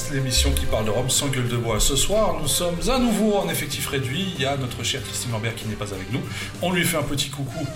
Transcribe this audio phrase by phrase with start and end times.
[0.00, 1.80] Podcast, l'émission qui parle de Rome sans gueule de bois.
[1.80, 4.32] Ce soir, nous sommes à nouveau en effectif réduit.
[4.36, 6.20] Il y a notre chère Christine Lambert qui n'est pas avec nous.
[6.62, 7.66] On lui fait un petit coucou,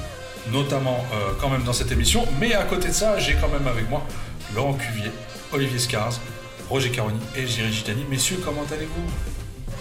[0.52, 2.26] notamment euh, quand même dans cette émission.
[2.40, 4.06] Mais à côté de ça, j'ai quand même avec moi
[4.54, 5.10] Laurent Cuvier,
[5.52, 6.20] Olivier Scars,
[6.68, 8.04] Roger Caroni et Géry Gitani.
[8.08, 9.74] Messieurs, comment allez-vous?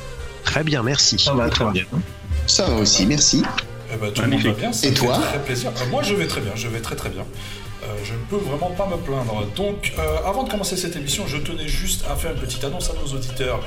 [0.44, 1.20] Très bien, merci.
[1.20, 1.86] Ça va très bien.
[2.48, 3.44] Ça va aussi, merci.
[3.94, 4.74] Eh ben, tout le monde va bien.
[4.74, 5.20] ça Et toi?
[5.20, 5.72] Très plaisir.
[5.76, 6.54] Euh, moi, je vais très bien.
[6.56, 7.26] Je vais très très bien.
[7.84, 9.46] Euh, je ne peux vraiment pas me plaindre.
[9.56, 12.90] Donc, euh, avant de commencer cette émission, je tenais juste à faire une petite annonce
[12.90, 13.60] à nos auditeurs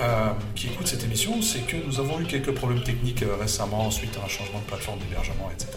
[0.00, 1.42] euh, qui écoutent cette émission.
[1.42, 4.98] C'est que nous avons eu quelques problèmes techniques récemment suite à un changement de plateforme
[5.00, 5.68] d'hébergement, etc..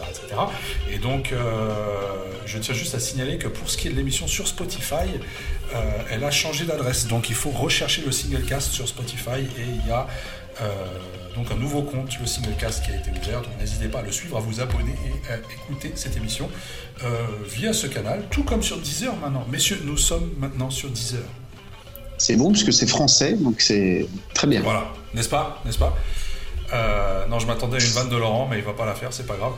[0.91, 1.34] Et donc,
[2.46, 5.08] je tiens juste à signaler que pour ce qui est de l'émission sur Spotify,
[6.10, 7.08] elle a changé d'adresse.
[7.08, 10.08] Donc, il faut rechercher le singlecast sur Spotify et il y a
[11.35, 13.41] donc un nouveau compte, le Singlecast, qui a été ouvert.
[13.41, 16.49] Donc n'hésitez pas à le suivre, à vous abonner et à écouter cette émission
[17.04, 19.46] euh, via ce canal, tout comme sur Deezer maintenant.
[19.52, 21.21] Messieurs, nous sommes maintenant sur Deezer.
[22.18, 24.62] C'est bon puisque c'est français, donc c'est très bien.
[24.62, 25.62] Voilà, n'est-ce pas?
[25.65, 25.96] N'est-ce pas?
[26.74, 29.12] Euh, Non, je m'attendais à une vanne de Laurent, mais il va pas la faire,
[29.12, 29.54] c'est pas grave.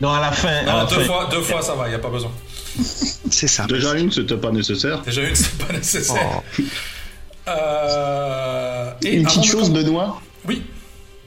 [0.00, 0.48] Non, à la fin.
[0.48, 1.04] à Non, la deux fin.
[1.04, 2.30] fois, deux fois, ça va, il n'y a pas besoin.
[3.30, 3.64] C'est ça.
[3.66, 5.00] Déjà une, c'était pas nécessaire.
[5.02, 6.42] Déjà une, c'est pas nécessaire.
[6.58, 6.62] Oh,
[7.48, 10.62] Euh, et Une petite chose, Benoît, Oui,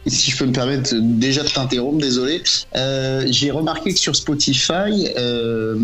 [0.10, 2.42] si je peux me permettre déjà de t'interrompre, désolé.
[2.76, 5.76] Euh, J'ai remarqué que sur Spotify, euh,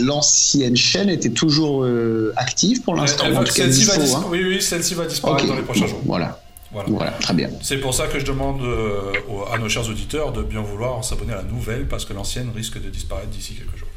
[0.00, 3.24] l'ancienne chaîne était toujours euh, active pour l'instant.
[3.46, 4.26] Celle-ci va, dispo, hein.
[4.30, 6.00] oui, oui, celle-ci va disparaître dans les prochains jours.
[6.04, 6.40] Voilà,
[6.72, 6.88] Voilà.
[6.90, 7.50] voilà, très bien.
[7.62, 9.12] C'est pour ça que je demande euh,
[9.52, 12.80] à nos chers auditeurs de bien vouloir s'abonner à la nouvelle parce que l'ancienne risque
[12.82, 13.88] de disparaître d'ici quelques jours.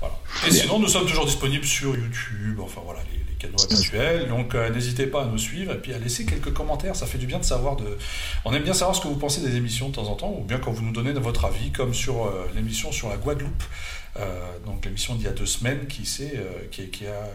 [0.00, 0.14] Voilà.
[0.46, 0.62] Et Bien.
[0.62, 4.28] sinon, nous sommes toujours disponibles sur YouTube, enfin voilà, les, habituels.
[4.28, 6.96] Donc euh, n'hésitez pas à nous suivre et puis à laisser quelques commentaires.
[6.96, 7.76] Ça fait du bien de savoir.
[7.76, 7.84] De...
[8.44, 10.44] On aime bien savoir ce que vous pensez des émissions de temps en temps, ou
[10.44, 13.62] bien quand vous nous donnez votre avis, comme sur euh, l'émission sur la Guadeloupe.
[14.18, 14.24] Euh,
[14.64, 16.02] donc l'émission d'il y a deux semaines qui,
[16.70, 17.28] qui, qui a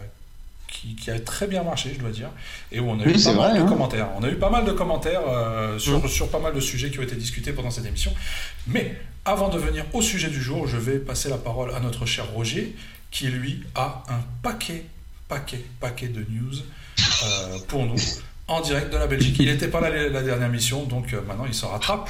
[0.72, 2.30] qui, qui a très bien marché, je dois dire,
[2.72, 3.68] et où on a Oui, eu pas mal vrai, de hein.
[3.68, 4.08] commentaires.
[4.18, 6.08] On a eu pas mal de commentaires euh, sur, Mm.
[6.08, 8.12] sur pas mal de sujets qui ont été discutés pendant cette émission.
[8.66, 8.96] Mais
[9.26, 12.26] avant de venir au sujet du jour, je vais passer la parole à notre cher
[12.32, 12.74] Roger,
[13.10, 14.84] qui lui a un paquet,
[15.32, 16.56] paquet, paquet de news
[17.24, 17.96] euh, pour nous
[18.48, 19.36] en direct de la Belgique.
[19.38, 22.08] Il n'était pas là la, la dernière mission, donc euh, maintenant il se rattrape.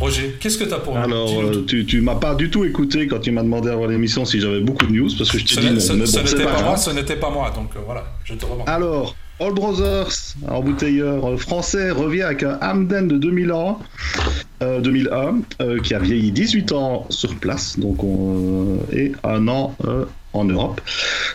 [0.00, 1.00] Roger, qu'est-ce que tu as pour nous?
[1.02, 3.86] Alors, Dis-nous euh, tu, tu m'as pas du tout écouté quand tu m'as demandé avant
[3.86, 5.80] l'émission si j'avais beaucoup de news, parce que je t'ai Ce dit non.
[5.80, 7.80] ce- mais ce bon, c'est n'était pas pas moi, ce n'était pas moi, donc euh,
[7.84, 8.70] voilà, je te remercie.
[8.70, 10.08] Alors, All Brothers,
[10.48, 13.78] embouteilleur français, revient avec un Hamden de 2000 ans,
[14.62, 19.48] euh, 2001, euh, qui a vieilli 18 ans sur place, donc on, euh, et un
[19.48, 19.74] an
[20.34, 20.80] en Europe.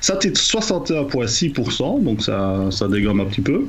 [0.01, 3.65] Ça titre 61,6%, donc ça, ça dégomme un petit peu.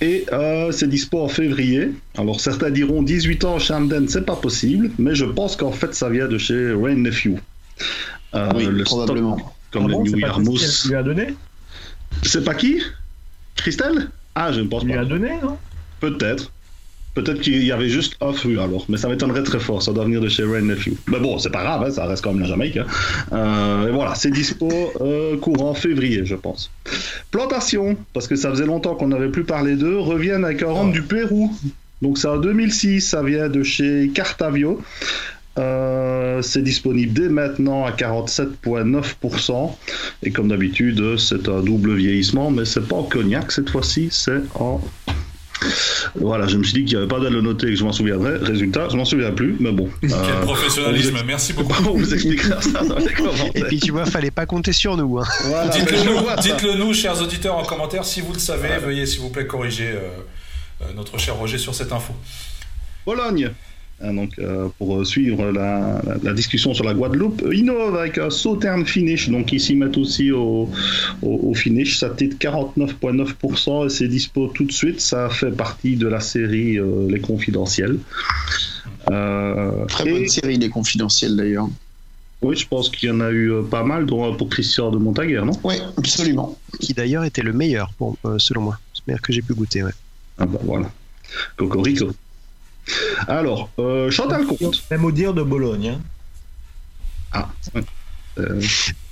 [0.00, 1.90] Et euh, c'est dispo en février.
[2.18, 5.94] Alors certains diront 18 ans chez Hamden, c'est pas possible, mais je pense qu'en fait
[5.94, 7.36] ça vient de chez Rain Nephew.
[8.34, 9.54] Euh, oui, le stock, probablement.
[9.70, 10.56] comme Ah bon, le c'est New pas Yarmouth.
[10.58, 11.34] Christelle qui lui a donné
[12.22, 12.82] C'est pas qui?
[13.56, 14.10] Christelle?
[14.34, 15.00] Ah, je ne pense Il lui pas.
[15.02, 15.56] a donné, non?
[16.00, 16.50] Peut-être.
[17.14, 20.04] Peut-être qu'il y avait juste un fru alors, mais ça m'étonnerait très fort, ça doit
[20.04, 20.94] venir de chez Rain Nephew.
[21.06, 22.76] Mais bon, c'est pas grave, hein, ça reste quand même la Jamaïque.
[22.76, 22.86] hein.
[23.32, 24.68] Euh, et voilà, c'est dispo
[25.00, 26.72] euh, courant février, je pense.
[27.30, 30.90] Plantation, parce que ça faisait longtemps qu'on n'avait plus parlé d'eux, reviennent avec un rhum
[30.90, 31.54] du Pérou.
[32.02, 34.82] Donc c'est en 2006, ça vient de chez Cartavio.
[35.56, 39.76] Euh, c'est disponible dès maintenant à 47,9%.
[40.24, 44.40] Et comme d'habitude, c'est un double vieillissement, mais c'est pas en cognac cette fois-ci, c'est
[44.56, 44.80] en.
[46.14, 47.84] Voilà, je me suis dit qu'il n'y avait pas d'à le noter et que je
[47.84, 48.36] m'en souviendrais.
[48.38, 49.88] Résultat, je m'en souviens plus, mais bon.
[50.00, 51.72] Quel Euh, professionnalisme, on merci beaucoup.
[51.88, 53.66] on vous expliquera ça dans les Et commentaires.
[53.66, 55.18] puis tu vois, fallait pas compter sur nous.
[55.18, 55.24] Hein.
[55.44, 58.04] Voilà, nous, dites-le nous, chers auditeurs, en commentaire.
[58.04, 60.00] Si vous le savez, veuillez s'il vous plaît corriger euh,
[60.82, 62.12] euh, notre cher Roger sur cette info.
[63.06, 63.50] Bologne.
[64.04, 68.18] Hein, donc, euh, pour euh, suivre la, la- la discussion sur la Guadeloupe, innove avec
[68.18, 70.68] un Sautern finish, donc ils s'y mettent aussi au,
[71.22, 75.96] au, au finish, ça titre 49,9% et c'est dispo tout de suite, ça fait partie
[75.96, 77.98] de la série euh, Les Confidentiels.
[79.10, 81.68] Euh, Très et- bonne série, les confidentiels d'ailleurs.
[82.42, 84.98] Oui, je pense qu'il y en a eu euh, pas mal, dont pour Christian de
[84.98, 85.52] Montaguer, non?
[85.62, 86.58] Oui, absolument.
[86.78, 88.78] Qui d'ailleurs était le meilleur, pour, euh, selon moi.
[88.92, 89.92] C'est le meilleur que j'ai pu goûter, ouais.
[90.36, 90.90] Ah bah voilà.
[91.56, 92.10] Cocorico.
[93.28, 94.82] Alors, euh, Chantal Comte.
[94.90, 95.88] Même au dire de Bologne.
[95.88, 96.00] hein.
[97.32, 97.84] Ah, ouais.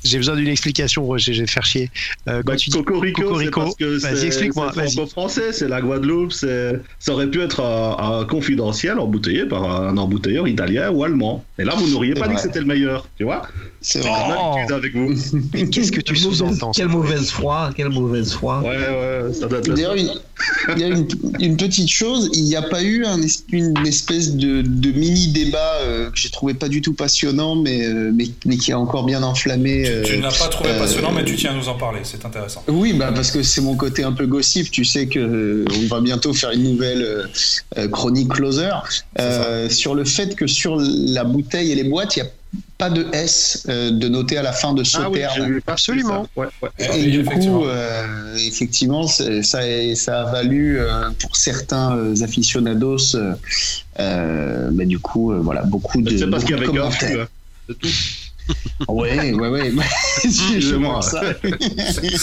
[0.04, 1.90] Euh, J'ai besoin d'une explication, Roger, je vais te faire chier.
[2.28, 4.92] Euh, quand Bah, tu dis Cocorico, Cocorico, c'est parce que vas-y, c'est- explique-moi, c'est vas-y.
[4.92, 10.48] franco-français, c'est la Guadeloupe, ça aurait pu être un, un confidentiel embouteillé par un embouteilleur
[10.48, 11.44] italien ou allemand.
[11.58, 13.42] Et là, vous n'auriez pas dit que c'était le meilleur, tu vois
[13.80, 14.10] C'est vrai.
[14.38, 14.72] Oh.
[14.72, 15.12] avec vous.
[15.54, 18.60] Mais qu'est-ce que tu Quelle mauvaise- sous-entends Quelle mauvaise foi, quelle mauvaise foi.
[18.60, 21.06] Ouais, ouais, ça doit être D'ailleurs, il y a une,
[21.40, 25.28] une petite chose, il n'y a pas eu un es- une espèce de, de mini
[25.28, 28.78] débat euh, que j'ai trouvé pas du tout passionnant, mais, euh, mais, mais qui a
[28.78, 29.84] encore bien enflammé.
[30.04, 32.00] Tu tu ne l'as pas trouvé euh, passionnant, mais tu tiens à nous en parler,
[32.04, 32.62] c'est intéressant.
[32.68, 34.70] Oui, bah parce que c'est mon côté un peu gossip.
[34.70, 37.28] Tu sais que euh, on va bientôt faire une nouvelle
[37.78, 38.70] euh, chronique closer
[39.18, 42.30] euh, sur le fait que sur la bouteille et les boîtes, il n'y a
[42.76, 45.20] pas de S euh, de noté à la fin de ce Ah oui,
[45.66, 46.24] Absolument.
[46.24, 46.40] ça.
[46.40, 46.68] Ouais, ouais.
[46.78, 47.60] Et oui, du effectivement.
[47.60, 53.16] coup, euh, effectivement, ça, ça a valu euh, pour certains euh, aficionados,
[53.96, 57.20] bah, du coup, euh, voilà, beaucoup de, Mais C'est parce qu'il y beaucoup avait de
[57.20, 57.26] hein.
[57.80, 57.88] Tout.
[58.88, 59.70] Ouais, ouais, ouais.
[60.18, 60.60] C'est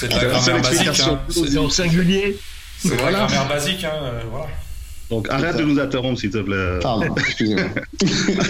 [0.08, 1.00] de la grammaire basique.
[1.02, 1.20] Hein.
[1.30, 2.38] C'est au singulier.
[2.80, 3.18] c'est de la Voilà.
[3.28, 3.84] grammaire basique.
[3.84, 4.12] Hein.
[4.32, 4.48] voilà.
[5.10, 6.78] Donc arrête de nous interrompre, s'il te plaît.
[6.84, 7.08] Pardon.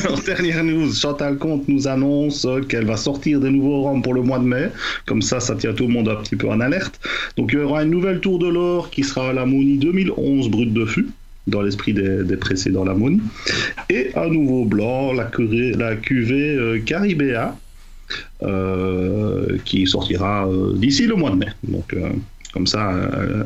[0.03, 4.21] Alors, dernière news, Chantal Comte nous annonce qu'elle va sortir des nouveaux roms pour le
[4.21, 4.69] mois de mai.
[5.05, 6.99] Comme ça, ça tient tout le monde un petit peu en alerte.
[7.37, 10.73] Donc il y aura une nouvelle tour de l'or qui sera la Moni 2011 brut
[10.73, 11.07] de fût,
[11.47, 13.21] dans l'esprit des, des précédents la Moni.
[13.89, 17.51] Et un nouveau blanc, la, cuvée- la cuvée euh, Caribea, euh,
[19.65, 21.47] qui sortira euh, d'ici le mois de mai.
[21.67, 22.09] Donc euh,
[22.53, 23.43] comme ça, euh,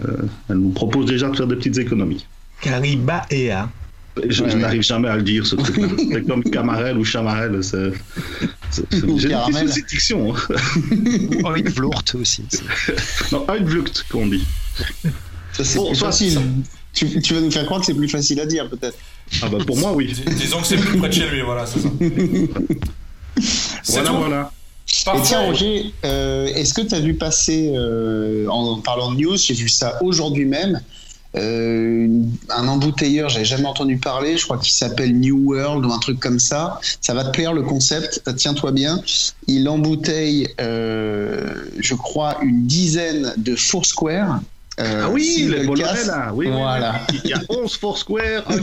[0.50, 2.26] elle nous propose déjà de faire des petites économies.
[2.62, 3.70] Cariba et A.
[4.30, 5.88] Je, je n'arrive jamais à le dire, ce truc-là.
[6.12, 7.64] C'est comme Camarel ou Chamarel.
[7.64, 7.92] C'est,
[8.70, 10.34] c'est, c'est- Ou j'ai une diction.
[11.76, 12.44] Vlourt aussi.
[13.32, 14.46] Non, Uitvlucht, qu'on dit.
[15.52, 16.34] Ça, c'est Bon, plus facile.
[16.34, 16.40] ça-
[16.94, 18.98] Tu, tu vas nous faire croire que c'est plus facile à dire, peut-être.
[19.42, 20.14] Ah bah pour moi, oui.
[20.14, 21.90] Dis- Disons que c'est plus près de chez lui, voilà, c'est ça.
[23.82, 24.18] C'est Voilà, tout.
[24.18, 24.52] voilà.
[24.90, 29.38] Et tiens, Roger, euh, est-ce que tu as vu passer, euh, en parlant de news,
[29.38, 30.82] j'ai vu ça aujourd'hui même,
[31.36, 32.08] euh,
[32.50, 36.20] un embouteilleur, j'avais jamais entendu parler, je crois qu'il s'appelle New World ou un truc
[36.20, 36.80] comme ça.
[37.02, 39.02] Ça va te plaire le concept, tiens-toi bien.
[39.48, 44.42] Il embouteille, je crois, une dizaine de Foursquare.
[44.80, 45.64] Euh, Ah oui, les
[46.08, 46.32] là.
[46.34, 47.02] Oui, Voilà.
[47.12, 47.20] oui.
[47.26, 48.58] Il y a 11 Foursquare, un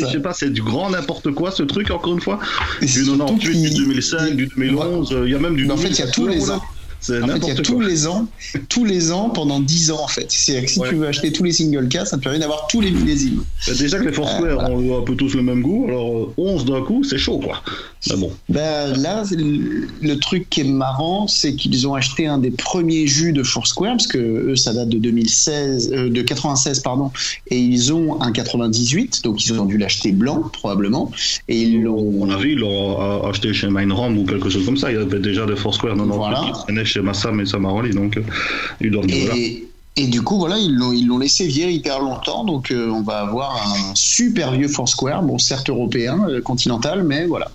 [0.00, 0.06] ça.
[0.06, 2.38] je sais pas, c'est du grand n'importe quoi, ce truc, encore une fois.
[2.80, 5.72] Du surtout 98, du qu'il- 2005, du 2011, euh, il y a même du Mais
[5.72, 6.62] en fait, il y a tous les ans.
[7.08, 8.26] En fait, il y a tous les ans,
[8.68, 10.26] tous les ans pendant 10 ans en fait.
[10.28, 10.88] C'est-à-dire que si Ouais.
[10.90, 13.42] tu veux acheter tous les single cas, ça te permet d'avoir tous les millésimes.
[13.66, 16.34] Bah, Déjà que les Foursquare Euh, ont un peu tous le même goût, alors euh,
[16.36, 17.62] 11 d'un coup, c'est chaud, quoi.
[18.10, 18.30] Mais bon.
[18.48, 23.06] Ben, là, le, le truc qui est marrant, c'est qu'ils ont acheté un des premiers
[23.06, 27.10] jus de Foursquare, parce que eux, ça date de 2016, euh, de 96, pardon,
[27.48, 31.10] et ils ont un 98, donc ils ont dû l'acheter blanc, probablement,
[31.48, 32.12] et ils l'ont.
[32.20, 34.90] On a vu, ils l'ont euh, acheté chez Mindrom ou quelque chose comme ça.
[34.90, 36.52] Il y avait déjà des Foursquare 98 Voilà.
[36.90, 39.34] Chez Massam et Samaroli, donc euh, doivent venir là.
[39.36, 39.64] Et,
[39.96, 43.02] et du coup, voilà, ils l'ont, ils l'ont laissé vieillir hyper longtemps, donc euh, on
[43.02, 47.50] va avoir un super vieux Foursquare, bon, certes européen, euh, continental, mais voilà.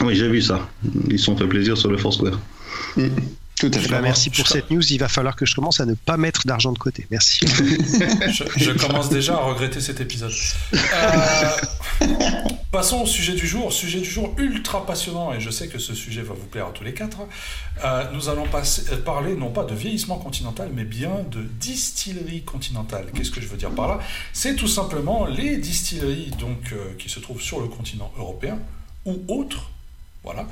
[0.00, 0.68] Oui, j'ai vu ça.
[1.10, 2.38] Ils se sont fait plaisir sur le Foursquare.
[3.58, 3.88] Tout à fait.
[3.88, 4.82] Bah, merci pour je- cette news.
[4.92, 7.06] Il va falloir que je commence à ne pas mettre d'argent de côté.
[7.10, 7.40] Merci.
[7.46, 10.32] Je, je commence déjà à regretter cet épisode.
[10.74, 10.78] Euh,
[12.70, 13.72] passons au sujet du jour.
[13.72, 16.70] Sujet du jour ultra passionnant, et je sais que ce sujet va vous plaire à
[16.70, 17.18] tous les quatre.
[17.84, 22.42] Euh, nous allons passer- euh, parler non pas de vieillissement continental, mais bien de distillerie
[22.42, 23.06] continentale.
[23.14, 23.98] Qu'est-ce que je veux dire par là?
[24.32, 28.58] C'est tout simplement les distilleries donc, euh, qui se trouvent sur le continent européen
[29.04, 29.70] ou autres.
[30.24, 30.46] Voilà.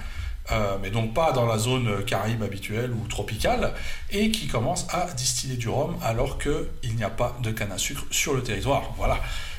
[0.52, 3.72] Euh, mais donc pas dans la zone caraïbe habituelle ou tropicale,
[4.12, 7.78] et qui commencent à distiller du rhum alors qu'il n'y a pas de canne à
[7.78, 8.92] sucre sur le territoire.
[8.96, 9.18] Voilà.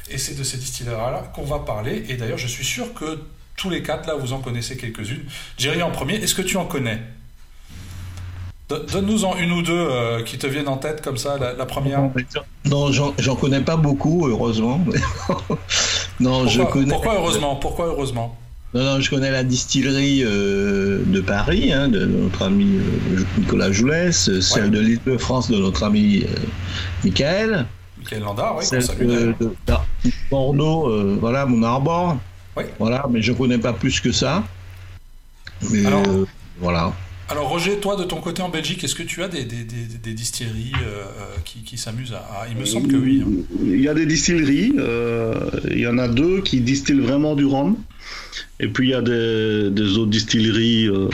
[0.10, 3.20] Et c'est de ces distilleries-là qu'on va parler, et d'ailleurs je suis sûr que
[3.58, 5.26] tous les quatre, là, vous en connaissez quelques-unes.
[5.58, 7.02] Jerry en premier, est-ce que tu en connais?
[8.70, 11.66] Don- Donne-nous-en une ou deux euh, qui te viennent en tête comme ça, la, la
[11.66, 12.02] première.
[12.66, 14.80] Non, j'en connais pas beaucoup, heureusement.
[16.20, 16.92] non, je connais.
[16.92, 17.56] pourquoi heureusement?
[17.56, 18.38] Pourquoi heureusement?
[18.74, 23.72] Non, non, je connais la distillerie euh, de Paris, hein, de notre ami euh, Nicolas
[23.72, 24.70] Joulès, euh, celle Ouais.
[24.70, 26.28] de l'île de France de notre ami euh,
[27.06, 27.66] Michael,
[27.98, 29.56] Michael Landard, oui, celle salue de, de-
[30.04, 32.18] de Bordeaux, euh, voilà, mon arbor.
[32.58, 32.64] Oui.
[32.78, 34.44] Voilà, mais je connais pas plus que ça.
[35.72, 36.26] Mais Alors- euh,
[36.60, 36.94] voilà.
[37.30, 39.84] Alors Roger, toi de ton côté en Belgique, est-ce que tu as des, des, des,
[40.02, 40.72] des distilleries
[41.44, 43.22] qui, qui s'amusent à, à- Il me semble que oui.
[43.26, 43.32] hein.
[43.66, 44.74] Il y a des distilleries.
[44.78, 45.34] euh,
[45.70, 47.76] il y en a deux qui distillent vraiment du rhum.
[48.60, 51.10] Et puis il y a des, des autres distilleries euh,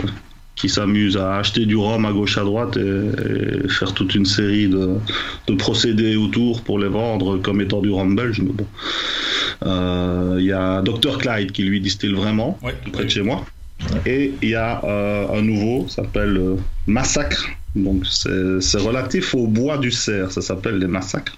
[0.55, 4.25] qui s'amusent à acheter du rhum à gauche à droite et, et faire toute une
[4.25, 4.95] série de,
[5.47, 8.39] de procédés autour pour les vendre comme étant du rhum belge.
[8.39, 8.67] Mais bon.
[9.65, 13.45] Euh, Il y a Dr Clyde qui lui distille vraiment Ouais, près de chez moi.
[14.05, 16.55] Et il y a euh, un nouveau, ça s'appelle euh,
[16.87, 17.47] Massacre.
[17.75, 21.35] Donc c'est relatif au bois du cerf, ça s'appelle les massacres.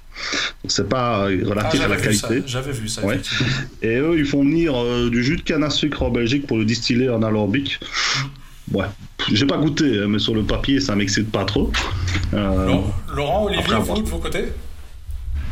[0.63, 2.44] Donc c'est pas euh, Ah, relatif à la qualité.
[2.46, 3.20] j'avais vu ça, Ouais.
[3.82, 6.58] Et eux, ils font venir euh, du jus de canne à sucre en Belgique pour
[6.58, 7.80] le distiller en alambic.
[8.72, 8.86] Ouais,
[9.32, 11.72] j'ai pas goûté, hein, mais sur le papier, ça m'excite pas trop.
[12.34, 12.80] Euh,
[13.13, 14.46] Laurent, Olivier, Après, vous, de vos côtés?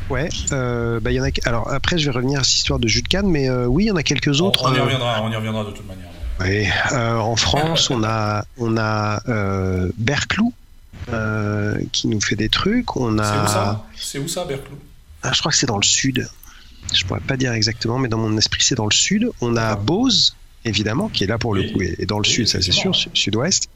[0.10, 0.28] Ouais.
[0.52, 1.30] euh, bah, il y en a.
[1.46, 3.86] Alors après, je vais revenir à cette histoire de jus de canne, mais euh, oui,
[3.86, 4.66] il y en a quelques autres.
[4.70, 6.10] on y euh, reviendra, on y reviendra de toute manière.
[6.42, 10.54] Oui, euh, en France, on a, on a euh, Berclou
[11.10, 12.96] euh, qui nous fait des trucs.
[12.98, 13.86] On C'est où a, ça?
[13.96, 14.76] C'est où ça, Berclou
[15.22, 16.28] Ah, je crois que c'est dans le sud.
[16.94, 19.30] Je pourrais pas dire exactement, mais dans mon esprit, c'est dans le sud.
[19.42, 20.36] On a Bose,
[20.66, 21.72] évidemment, qui est là pour le Oui.
[21.74, 23.70] coup, et dans le Oui, sud, ça c'est sûr, sud-ouest.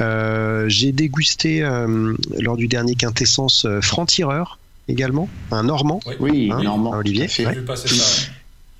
[0.00, 6.00] Euh, J'ai dégusté euh, lors du dernier quintessence euh, Franc-Tireur également, un Normand.
[6.20, 6.90] Oui, Hein, Normand.
[6.92, 7.46] Olivier, tout à fait.
[7.46, 7.54] ouais.
[7.54, 8.30] Vu passer ça.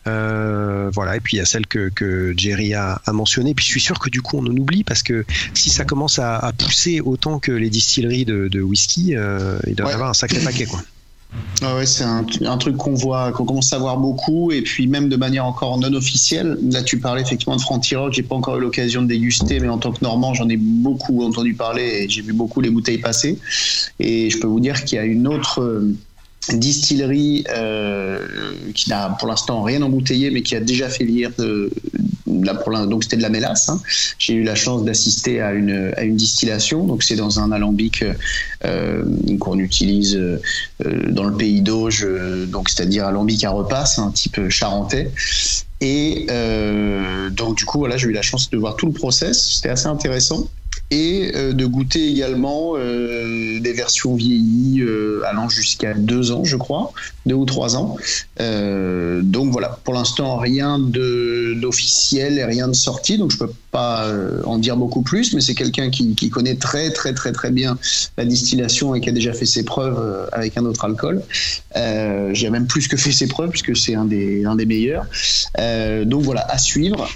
[0.06, 3.54] Euh, voilà, et puis il y a celle que, que Jerry a, a mentionnée.
[3.54, 6.18] Puis je suis sûr que du coup on en oublie parce que si ça commence
[6.18, 9.94] à, à pousser autant que les distilleries de, de whisky, euh, il doit y Ouais.
[9.94, 10.80] avoir un sacré paquet quoi.
[11.60, 14.86] Ah ouais, c'est un, un truc qu'on voit, qu'on commence à voir beaucoup, et puis
[14.86, 16.56] même de manière encore non officielle.
[16.70, 19.76] Là, tu parlais effectivement de que j'ai pas encore eu l'occasion de déguster, mais en
[19.78, 23.38] tant que Normand, j'en ai beaucoup entendu parler et j'ai vu beaucoup les bouteilles passer.
[23.98, 25.94] Et je peux vous dire qu'il y a une autre euh,
[26.52, 28.18] distillerie euh,
[28.74, 31.70] qui n'a pour l'instant rien embouteillé, mais qui a déjà fait lire de,
[32.42, 33.68] là pour l'in- donc c'était de la mélasse.
[33.68, 33.80] hein.
[34.18, 38.04] J'ai eu la chance d'assister à une, à une distillation, donc c'est dans un alambic
[38.64, 39.04] euh,
[39.40, 40.40] qu'on utilise euh,
[40.84, 45.10] euh, dans le pays d'Auge, euh, donc c'est-à-dire alambic à repas, c'est un type charentais.
[45.80, 49.56] Et euh, donc du coup, voilà, j'ai eu la chance de voir tout le process,
[49.56, 50.48] c'était assez intéressant.
[50.92, 56.56] Et euh, de goûter également euh, des versions vieillies euh, allant jusqu'à deux ans, je
[56.56, 56.92] crois,
[57.24, 57.96] deux ou trois ans.
[58.38, 64.06] Donc voilà, pour l'instant rien d'officiel et rien de sorti, donc je peux pas
[64.44, 67.78] en dire beaucoup plus, mais c'est quelqu'un qui, connaît très très très très bien
[68.18, 71.22] la distillation et qui a déjà fait ses preuves avec un autre alcool.
[71.74, 75.06] J'ai même plus que fait ses preuves puisque c'est un des un des meilleurs.
[76.04, 77.08] Donc voilà, à suivre.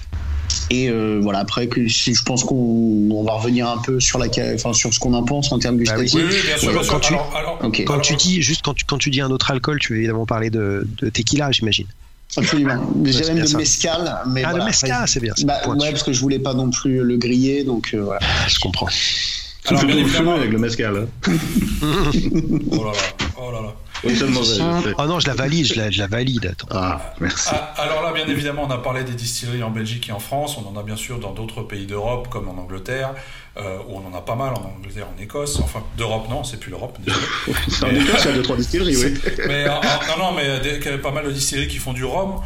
[0.71, 4.19] Et euh, voilà, après, que, si je pense qu'on on va revenir un peu sur,
[4.19, 6.11] la, enfin, sur ce qu'on en pense en termes Bah oui.
[6.15, 6.43] Oui, gustatifs.
[6.43, 6.93] oui, bien sûr, Ouais, bien sûr.
[6.93, 7.83] quand tu- Alors, alors, Ok.
[7.85, 9.99] Quand alors, tu dis juste quand tu, quand tu dis un autre alcool, tu veux
[9.99, 11.87] évidemment parler de, de tequila, j'imagine.
[12.37, 12.89] Absolument.
[13.05, 13.59] J'ai même de ça.
[13.59, 14.23] mescal.
[14.29, 15.35] Mais Ah, voilà, le mescal, c'est bien.
[15.45, 18.21] Bah, ouais, parce que je voulais pas non plus le griller, donc euh, voilà.
[18.49, 18.87] je comprends.
[18.87, 20.35] Tu alors, fais bien évidemment.
[20.37, 21.07] avec le mescal.
[21.29, 21.33] Hein.
[22.71, 22.99] Oh là là,
[23.37, 23.75] oh là là.
[24.99, 26.47] Oh non, je la valide, je la, je la valide.
[26.47, 26.69] Attends.
[26.71, 27.51] Ah, merci.
[27.53, 30.57] Ah, alors là, bien évidemment, on a parlé des distilleries en Belgique et en France.
[30.59, 33.15] On en a bien sûr dans d'autres pays d'Europe, comme en Angleterre,
[33.59, 35.61] euh, où on en a pas mal en Angleterre, en Écosse.
[35.63, 36.99] Enfin, d'Europe, non, c'est plus l'Europe.
[37.07, 39.15] en Écosse, il y a deux, trois distilleries, oui.
[39.47, 39.79] Mais euh, euh,
[40.19, 42.41] non, non, mais des- y a pas mal de distilleries qui font du rhum.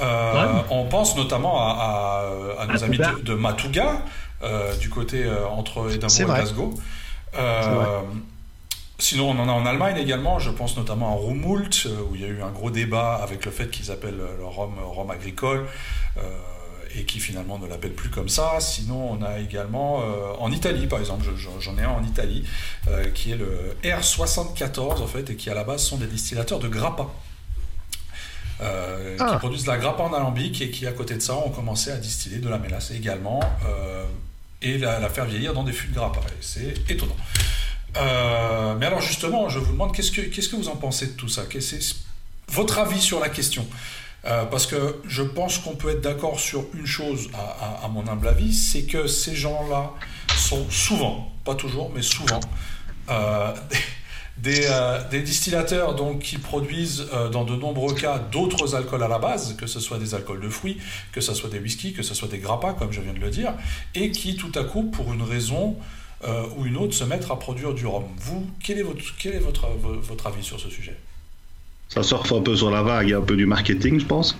[0.00, 0.32] Euh,
[0.70, 1.70] On pense notamment à,
[2.58, 4.02] à- à nos amis de, de Matuga,
[4.42, 6.40] euh, du côté euh, entre Édimbourg et vrai.
[6.40, 6.74] Glasgow.
[8.98, 9.02] Euh.
[9.02, 10.38] Sinon, on en a en Allemagne également.
[10.38, 13.44] Je pense notamment à Rumult, euh, où il y a eu un gros débat avec
[13.44, 15.66] le fait qu'ils appellent euh, le rhum rhum agricole.
[16.18, 16.22] euh,
[16.98, 18.58] et qui finalement ne l'appellent plus comme ça.
[18.58, 22.02] Sinon, on a également euh, en Italie, par exemple, je- je- j'en ai un en
[22.02, 22.46] Italie,
[22.88, 26.58] euh, qui est le R74 en fait, et qui à la base sont des distillateurs
[26.58, 27.06] de grappa.
[28.62, 29.32] Euh, Ah.
[29.32, 31.90] qui produisent de la grappa en alambic et qui à côté de ça ont commencé
[31.90, 34.06] à distiller de la mélasse également euh,
[34.62, 36.20] et la, la faire vieillir dans des fûts de grappa.
[36.40, 37.16] C'est étonnant.
[37.98, 41.28] Euh, mais alors justement, je vous demande qu'est-ce que que vous en pensez de tout
[41.28, 41.42] ça?
[42.48, 43.66] Votre avis sur la question?
[44.24, 48.28] Euh, parce que je pense qu'on peut être d'accord sur une chose, à, mon humble
[48.28, 49.92] avis, c'est que ces gens-là
[50.36, 52.40] sont souvent, pas toujours, mais souvent,
[53.08, 53.54] euh,
[54.38, 59.68] des, distillateurs donc, qui produisent dans de nombreux cas d'autres alcools à la base, que
[59.68, 60.78] ce soit des alcools de fruits,
[61.12, 63.30] que ce soit des whiskies, que ce soit des grappas, comme je viens de le
[63.30, 63.54] dire,
[63.94, 65.76] et qui tout à coup, pour une raison
[66.24, 68.04] euh, ou une autre, se mettent à produire du rhum.
[68.18, 69.66] Vous, quel est votre, quel est votre,
[70.02, 70.96] votre avis sur ce sujet?
[71.88, 74.06] Ça surfe un peu sur la vague, il y a un peu du marketing, je
[74.06, 74.36] pense.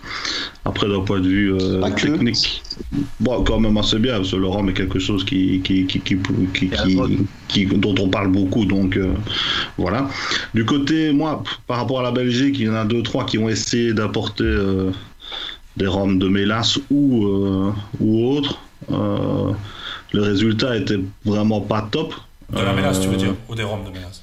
[0.65, 2.61] Après, d'un point de vue euh, technique,
[3.21, 6.01] bon, quand même assez bien, parce que le rhum est quelque chose qui, qui, qui,
[6.01, 6.17] qui,
[6.53, 9.15] qui- qui- qui- dont on parle beaucoup, donc euh,
[9.79, 10.09] voilà.
[10.55, 13.39] Du côté, moi, par rapport à la Belgique, il y en a deux, trois qui
[13.39, 14.91] ont essayé d'apporter euh,
[15.77, 18.59] des rhums de mélasse ou, euh, ou autres.
[20.17, 22.15] Euh, le résultat était vraiment pas top.
[22.53, 24.23] De la mélasse, tu veux Euh, dire Ou des rhums de mélasse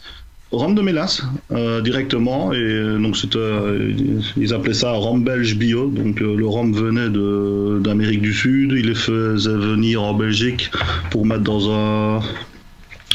[0.51, 3.91] Rhum de mélasse euh, directement et euh, donc c'était euh,
[4.37, 8.71] ils appelaient ça rhum belge bio donc euh, le rhum venait de d'Amérique du Sud
[8.77, 10.69] ils les faisaient venir en Belgique
[11.09, 12.21] pour mettre dans un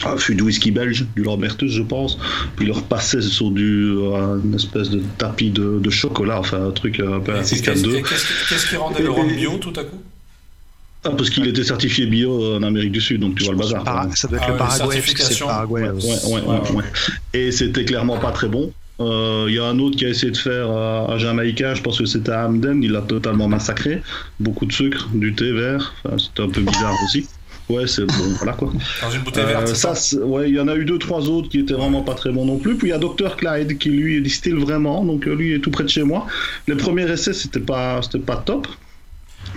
[0.05, 2.19] un fût de whisky belge du Lambertus je pense
[2.57, 6.67] puis ils le repassaient sur du euh, une espèce de tapis de, de chocolat enfin
[6.67, 9.11] un truc un peu Et un Qu'est-ce 642 et qu'est-ce qui- qu'est-ce qui rendait le
[9.11, 10.03] rhum bio tout à coup?
[11.05, 13.85] Ah, parce qu'il était certifié bio en Amérique du Sud donc tu vois le bazar
[13.85, 15.39] Para- ça doit être Ah le Paraguay, c'est.
[15.45, 15.83] Paraguay.
[15.83, 16.01] euh, Ouais,
[16.33, 16.85] ouais, ouais, ouais.
[17.35, 18.73] Et c'était clairement pas très bon.
[19.01, 21.83] Euh, Il y a un autre qui a essayé de faire à, à Jamaïca, je
[21.83, 24.03] pense que c'était à Hamden, il l'a totalement massacré.
[24.41, 27.27] Beaucoup de sucre, du thé vert, enfin, c'était un peu bizarre aussi.
[27.71, 28.73] Ouais, c'est bon, voilà quoi.
[29.03, 29.93] Dans une bouteille Euh, verte, ça,
[30.25, 32.47] ouais, il y en a eu deux, trois autres qui étaient vraiment pas très bons
[32.47, 32.77] non plus.
[32.79, 35.71] Puis il y a Dr Clyde qui lui distille vraiment, donc euh, lui est tout
[35.71, 36.27] près de chez moi.
[36.67, 38.67] Les premiers essais, c'était pas, c'était pas top.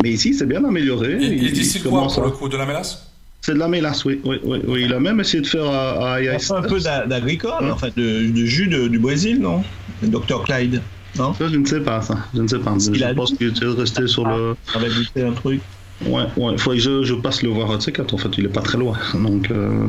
[0.04, 1.18] Mais ici, c'est bien amélioré.
[1.20, 3.08] Il, il distille quoi pour le coup De la mélasse?
[3.42, 4.22] C'est de la mélasse, oui.
[4.24, 4.84] Oui, oui, oui.
[4.86, 7.72] Il a même essayé de faire à, à Un peu d'agricole, hein?
[7.72, 9.64] en fait, de, de jus de, du Brésil, non?
[10.04, 10.82] Le Dr Clyde,
[11.18, 11.34] non?
[11.34, 12.18] Ça, Je ne sais pas, ça.
[12.36, 12.76] Je ne sais pas.
[12.78, 14.56] Je a pense qu'il était resté sur le.
[14.72, 15.62] Ça va goûter un truc.
[16.06, 18.46] Ouais, ouais, il faudrait que je, je, passe le voir tu sais, En fait, il
[18.46, 18.98] est pas très loin.
[19.14, 19.86] Donc, euh,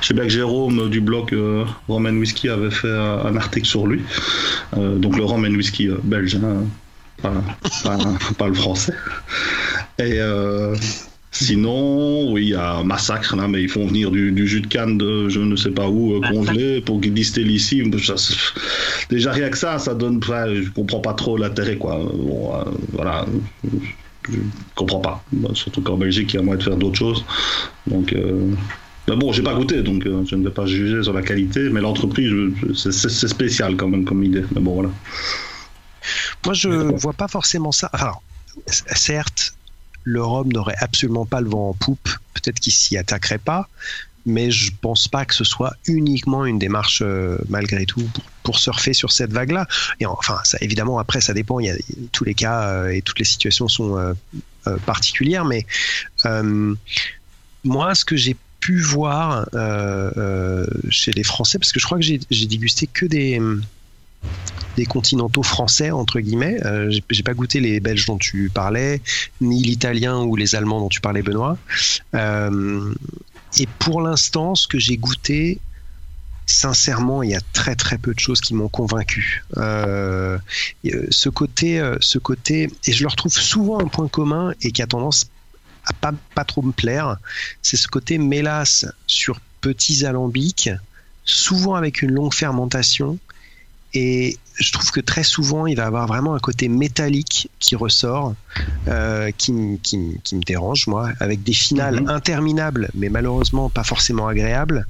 [0.00, 3.86] je sais bien que Jérôme du blog euh, Roman Whisky avait fait un article sur
[3.86, 4.00] lui.
[4.76, 6.64] Euh, donc, le Roman Whisky euh, belge, hein,
[7.20, 7.32] pas,
[8.38, 8.94] pas, le français.
[9.98, 10.74] Et euh,
[11.34, 14.60] Sinon, oui, il y a un massacre là, mais ils font venir du, du, jus
[14.60, 17.82] de canne de je ne sais pas où, euh, congelé, pour qu'ils distillent ici.
[19.08, 20.18] déjà rien que ça, ça donne.
[20.18, 21.96] Enfin, je comprends pas trop l'intérêt, quoi.
[21.96, 23.24] Bon, euh, voilà.
[24.28, 24.36] Je
[24.74, 25.24] comprends pas.
[25.54, 27.24] Surtout qu'en Belgique, il y a moyen de faire d'autres choses.
[27.86, 28.12] Donc.
[28.12, 28.50] Euh...
[29.08, 31.70] Mais bon, j'ai pas goûté, donc euh, je ne vais pas juger sur la qualité,
[31.70, 32.30] mais l'entreprise,
[32.72, 34.44] c'est spécial quand même comme idée.
[34.54, 34.90] Mais bon, voilà.
[36.44, 37.88] Moi, je vois pas forcément ça.
[37.92, 38.22] Alors,
[38.66, 39.54] certes,
[40.04, 42.08] le Rhum n'aurait absolument pas le vent en poupe.
[42.34, 43.68] Peut-être qu'il s'y attaquerait pas,
[44.26, 48.08] mais je pense pas que ce soit uniquement une démarche euh, malgré tout
[48.42, 49.66] pour, surfer sur cette vague-là.
[50.00, 51.60] Et enfin, ça, évidemment, après, ça dépend.
[51.60, 51.76] Il y a,
[52.12, 55.66] tous les cas euh, et toutes les situations sont euh, particulières, mais
[57.64, 59.46] moi, ce que j'ai pu voir
[60.90, 63.40] chez les Français, parce que je crois que j'ai dégusté que des
[64.76, 66.58] des continentaux français entre guillemets.
[66.64, 69.00] Euh, j'ai pas goûté les Belges dont tu parlais,
[69.40, 71.58] ni l'italien ou les Allemands dont tu parlais, Benoît.
[72.14, 72.92] Euh,
[73.58, 75.60] et pour l'instant, ce que j'ai goûté,
[76.46, 79.44] sincèrement, il y a très très peu de choses qui m'ont convaincu.
[79.58, 80.38] Euh,
[81.10, 84.86] ce côté, ce côté, et je le retrouve souvent un point commun et qui a
[84.86, 85.26] tendance
[85.84, 87.16] à pas pas trop me plaire,
[87.60, 90.70] c'est ce côté mélasse sur petits alambics,
[91.24, 93.18] souvent avec une longue fermentation
[93.94, 98.34] et je trouve que très souvent, il va avoir vraiment un côté métallique qui ressort,
[98.88, 102.08] euh, qui, qui, qui, me dérange, moi, avec des finales mhm.
[102.08, 104.86] interminables, mais malheureusement pas forcément agréables.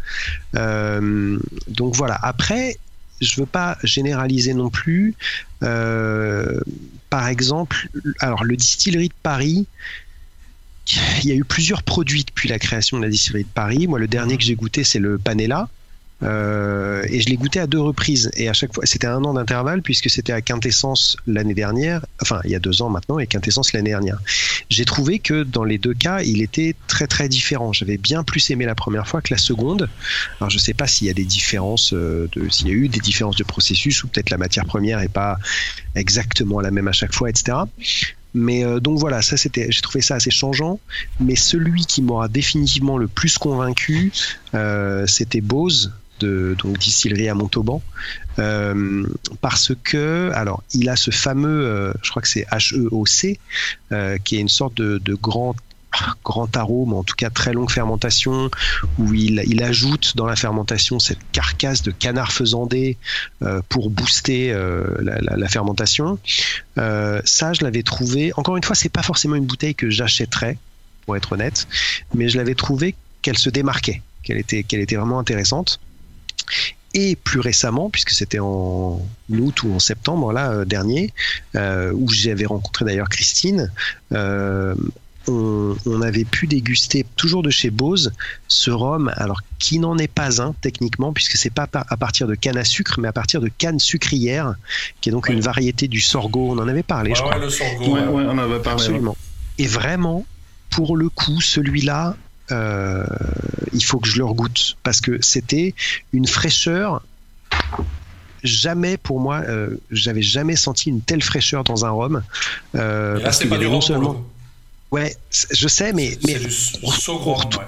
[0.56, 1.38] Euh,
[1.68, 2.18] donc voilà.
[2.22, 2.76] Après,
[3.20, 5.14] je veux pas généraliser non plus.
[5.62, 6.60] Euh,
[7.08, 7.88] par exemple,
[8.20, 9.66] alors le distillerie de Paris,
[11.22, 13.86] il y a eu plusieurs produits depuis la création de la distillerie de Paris.
[13.86, 15.68] Moi, le dernier que j'ai goûté, c'est le Panella.
[16.22, 18.30] Euh, et je l'ai goûté à deux reprises.
[18.37, 22.40] Et à chaque fois, c'était un an d'intervalle puisque c'était à Quintessence l'année dernière, enfin
[22.44, 24.18] il y a deux ans maintenant, et Quintessence l'année dernière.
[24.70, 27.72] J'ai trouvé que dans les deux cas, il était très très différent.
[27.72, 29.88] J'avais bien plus aimé la première fois que la seconde.
[30.40, 32.88] Alors je sais pas s'il y a des différences, euh, de, s'il y a eu
[32.88, 35.38] des différences de processus ou peut-être la matière première est pas
[35.94, 37.58] exactement la même à chaque fois, etc.
[38.35, 40.78] Mais euh, donc voilà, ça c'était, j'ai trouvé ça assez changeant.
[41.20, 44.12] Mais celui qui m'aura définitivement le plus convaincu,
[45.06, 45.92] c'était Bose
[46.24, 47.82] donc distillerie à Montauban
[48.38, 49.06] euh,
[49.40, 53.38] parce que alors il a ce fameux euh, je crois que c'est HEOC
[53.92, 55.54] euh, qui est une sorte de, grand
[56.24, 58.50] grand arôme, en tout cas très longue fermentation,
[58.98, 62.96] où il, il ajoute dans la fermentation cette carcasse de canard faisandé
[63.68, 64.54] pour booster
[65.00, 66.18] la, la, fermentation.
[66.76, 68.32] ça, je l'avais trouvé.
[68.38, 70.56] Encore une fois, c'est pas forcément une bouteille que j'achèterais,
[71.04, 71.68] pour être honnête,
[72.14, 75.80] mais je l'avais trouvé qu'elle se démarquait, qu'elle était, qu'elle était vraiment intéressante.
[76.94, 79.00] Et plus récemment, puisque c'était en
[79.31, 81.12] août ou en septembre là euh, dernier,
[81.57, 83.72] euh, où j'avais rencontré d'ailleurs Christine,
[84.12, 84.74] euh,
[85.28, 88.12] on, avait pu déguster toujours de chez Bose
[88.48, 92.35] ce rhum, alors qui n'en est pas un techniquement, puisque c'est pas à partir de
[92.35, 94.55] canne à sucre, mais à partir de canne sucrière,
[95.00, 96.50] qui est donc une variété du sorgho.
[96.50, 97.38] On en avait parlé, je crois.
[97.38, 98.83] le sorgho, on avait parlé.
[98.83, 99.16] Absolument.
[99.59, 100.26] Et vraiment,
[100.70, 102.16] pour le coup, celui-là,
[102.50, 103.05] euh,
[103.72, 105.74] il faut que je le regoute parce que c'était
[106.12, 107.02] une fraîcheur
[108.42, 112.22] jamais pour moi, euh, j'avais jamais senti une telle fraîcheur dans un rhum.
[112.74, 114.24] Euh, parce qu'il y avait non seulement.
[114.90, 115.16] Ouais,
[115.50, 116.18] je sais, mais.
[116.22, 116.50] C'est du
[117.56, 117.64] ouais.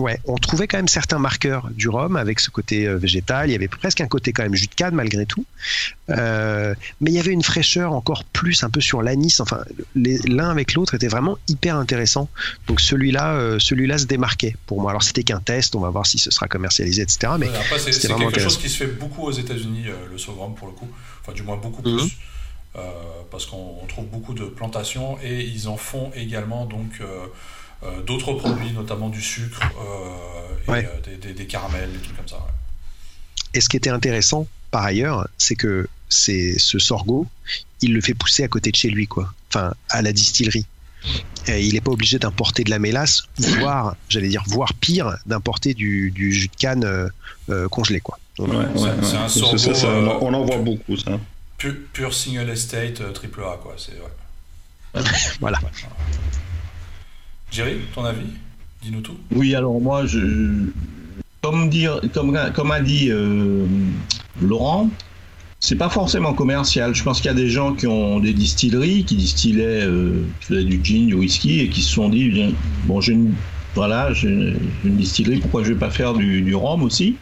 [0.00, 3.48] Ouais, on trouvait quand même certains marqueurs du rhum avec ce côté euh, végétal.
[3.48, 5.44] Il y avait presque un côté quand même jus de canne malgré tout.
[6.10, 9.40] Euh, mais il y avait une fraîcheur encore plus un peu sur l'anis.
[9.40, 9.64] Enfin,
[9.94, 12.28] l'un avec l'autre était vraiment hyper intéressant.
[12.68, 14.90] Donc celui-là, euh, celui-là se démarquait pour moi.
[14.90, 15.74] Alors c'était qu'un test.
[15.74, 17.32] On va voir si ce sera commercialisé, etc.
[17.38, 20.88] Mais c'est quelque chose qui se fait beaucoup aux États-Unis, le Sogrom pour le coup.
[21.22, 21.92] Enfin, du moins beaucoup plus.
[21.92, 22.10] Mhm.
[23.30, 27.26] parce qu'on trouve beaucoup de plantations et ils en font également donc euh,
[28.06, 29.60] d'autres produits, notamment du sucre
[30.68, 32.46] euh, et euh, des, des, caramels, des trucs comme ça.
[33.54, 37.26] Et ce qui était intéressant, par ailleurs, c'est que c'est ce sorgho,
[37.80, 39.32] il le fait pousser à côté de chez lui, quoi.
[39.48, 40.66] Enfin, à la distillerie.
[41.48, 45.74] Et il n'est pas obligé d'importer de la mélasse, voire, j'allais dire, voire pire, d'importer
[45.74, 47.10] du, du, jus de canne
[47.70, 48.18] congelé, quoi.
[48.38, 48.48] ouais,
[49.02, 50.18] c'est un sorgho.
[50.20, 51.18] on en voit beaucoup, ça.
[51.58, 53.74] Pur, single estate, triple A, quoi.
[53.76, 53.98] C'est
[55.40, 55.58] voilà.
[57.52, 58.26] Jerry, ton avis?
[58.82, 59.16] Dis-nous tout.
[59.30, 60.18] Oui, alors moi, je,
[61.42, 63.66] comme, dire, comme, a dit euh,
[64.40, 64.88] Laurent,
[65.60, 66.94] c'est pas forcément commercial.
[66.94, 70.80] Je pense qu'il y a des gens qui ont des distilleries, qui distillaient euh, du
[70.82, 72.54] gin, du whisky, et qui se sont dit,
[72.86, 73.34] bon, j'ai une,
[73.74, 77.16] voilà, j'ai une distillerie, pourquoi je vais pas faire du, du rhum aussi?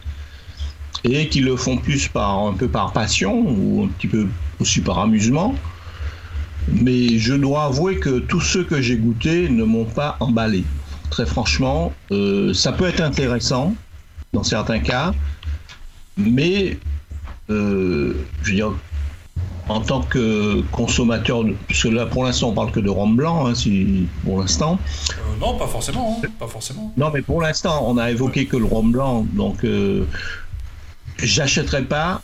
[1.03, 4.27] Et qui le font plus par un peu par passion ou un petit peu
[4.59, 5.55] aussi par amusement.
[6.67, 10.63] Mais je dois avouer que tous ceux que j'ai goûtés ne m'ont pas emballé.
[11.09, 13.75] Très franchement, euh, ça peut être intéressant
[14.31, 15.13] dans certains cas,
[16.15, 16.77] mais
[17.49, 18.71] euh, je veux dire,
[19.67, 23.45] en tant que consommateur, de, puisque là pour l'instant on parle que de rhum blanc,
[23.45, 24.79] hein, si, pour l'instant.
[25.09, 26.93] Euh, non, pas forcément, hein, pas forcément.
[26.95, 29.65] Non, mais pour l'instant on a évoqué que le rhum blanc, donc
[31.17, 32.21] j'achèterai pas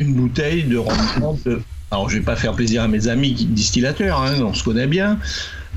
[0.00, 3.32] une bouteille de rhum blanc de alors, je vais pas faire plaisir à mes amis
[3.32, 5.18] distillateurs, hein, on se connaît bien,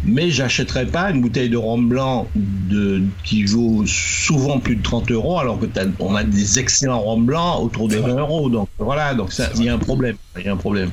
[0.03, 5.09] mais j'achèterai pas une bouteille de rhum blanc de, qui vaut souvent plus de 30
[5.11, 5.67] euros, alors que
[5.99, 8.49] on a des excellents rhum blancs autour de 20 euros.
[8.49, 10.17] Donc voilà, donc il y a un problème.
[10.37, 10.91] Il y a un problème.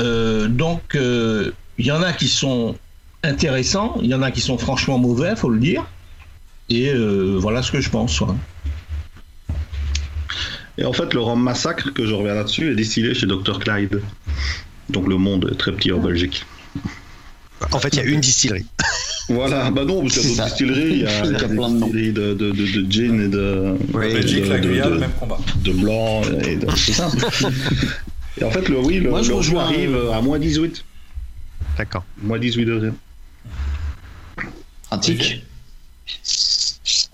[0.00, 2.76] Euh, donc euh, il y en a qui sont
[3.22, 5.84] intéressants, il y en a qui sont franchement mauvais, faut le dire.
[6.70, 8.22] Et euh, voilà ce que je pense.
[8.22, 8.36] Hein.
[10.78, 13.58] Et en fait, le rhum massacre, que je reviens là-dessus, est distillé chez Dr.
[13.58, 14.00] Clyde.
[14.88, 16.46] Donc le monde est très petit en Belgique.
[17.72, 18.64] En fait, il y a une distillerie.
[19.28, 21.38] Voilà, bah non, parce qu'il y a d'autres distilleries, il y a, il y a
[21.48, 23.76] plein de distilleries de, de, de, de, gin et de.
[23.92, 25.38] Oui, Belgique, de, la Guyane, même combat.
[25.56, 26.66] De blanc et de.
[26.76, 27.10] C'est ça.
[28.40, 30.82] et en fait, le, oui, le, Moi, je le rejoins, arrive euh, à moins 18.
[31.76, 32.04] D'accord.
[32.22, 32.92] Moins 18 degrés.
[34.84, 35.44] Pratique.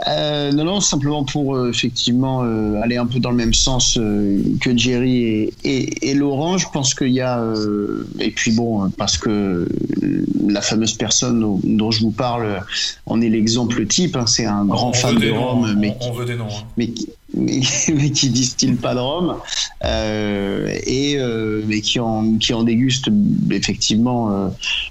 [0.08, 3.96] Euh, non, non, simplement pour euh, effectivement euh, aller un peu dans le même sens
[3.96, 6.58] euh, que Jerry et, et, et, Laurent.
[6.58, 9.68] Je pense qu'il y a, euh, et puis bon, parce que
[10.48, 12.60] la fameuse personne dont, dont je vous parle,
[13.06, 14.16] on est l'exemple type.
[14.16, 16.48] Hein, c'est un grand on fan de Rome, mais on, on veut des noms.
[16.48, 16.64] hein.
[16.76, 16.90] mais
[17.36, 17.60] mais,
[17.94, 19.36] mais qui distille pas de rhum
[19.84, 23.08] euh, et euh, mais qui en qui en déguste
[23.50, 24.48] effectivement euh,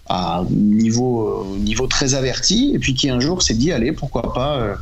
[0.08, 4.34] à niveau euh, niveau très averti et puis qui un jour s'est dit allez pourquoi
[4.34, 4.76] pas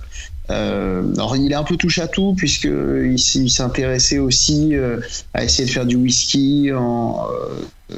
[0.50, 5.00] euh, alors il est un peu touche à tout puisque il, il s'intéressait aussi euh,
[5.34, 7.28] à essayer de faire du whisky en
[7.92, 7.96] euh,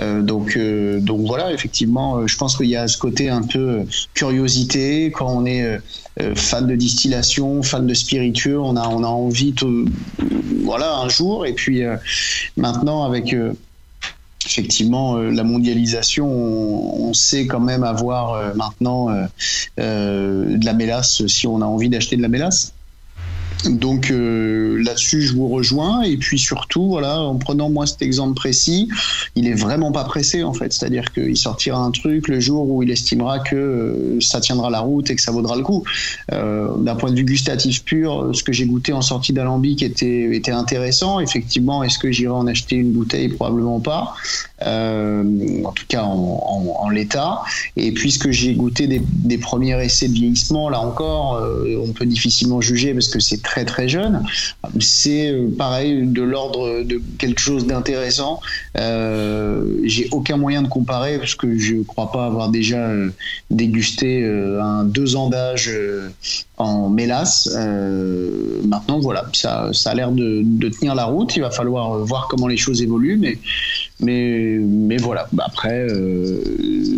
[0.00, 3.84] euh, donc euh, donc voilà effectivement je pense qu'il y a ce côté un peu
[4.14, 5.78] curiosité quand on est
[6.34, 9.84] fan de distillation, fan de spiritueux, on a, on a envie, de,
[10.64, 11.44] voilà, un jour.
[11.44, 11.82] Et puis
[12.56, 13.36] maintenant, avec
[14.46, 19.08] effectivement euh, la mondialisation, on, sait quand même avoir euh, maintenant
[19.78, 22.72] euh, de la mélasse si on a envie d'acheter de la mélasse.
[23.68, 26.02] Donc euh, là-dessus, je vous rejoins.
[26.02, 28.88] Et puis surtout, voilà, en prenant moi cet exemple précis,
[29.34, 30.72] il est vraiment pas pressé en fait.
[30.72, 34.80] C'est-à-dire qu'il sortira un truc le jour où il estimera que euh, ça tiendra la
[34.80, 35.84] route et que ça vaudra le coup.
[36.32, 40.34] Euh, D'un point de vue gustatif pur, ce que j'ai goûté en sortie d'alambic était,
[40.34, 41.20] était intéressant.
[41.20, 43.28] Effectivement, est-ce que j'irai en acheter une bouteille?
[43.28, 44.14] Probablement pas.
[44.62, 47.42] Euh, en tout cas, en, l'état.
[47.76, 52.60] Et puisque j'ai goûté des, premiers essais de vieillissement, là encore, euh, on peut difficilement
[52.60, 54.22] juger parce que c'est très très jeune.
[54.80, 58.40] C'est euh, pareil de l'ordre de quelque chose d'intéressant.
[58.76, 62.88] J'ai aucun moyen de comparer parce que je crois pas avoir déjà
[63.50, 65.70] dégusté un deux ans d'âge
[66.56, 67.48] en mélasse.
[68.64, 71.36] Maintenant, voilà, ça, ça a l'air de, de, tenir la route.
[71.36, 73.38] Il va falloir voir comment les choses évoluent, mais
[74.00, 75.28] mais mais voilà.
[75.38, 76.42] Après, euh,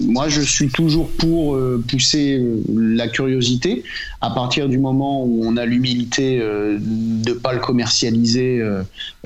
[0.06, 2.42] moi, je suis toujours pour euh, pousser
[2.74, 3.84] la curiosité
[4.20, 8.60] à partir du moment où on a l'humilité euh, de pas le commercialiser,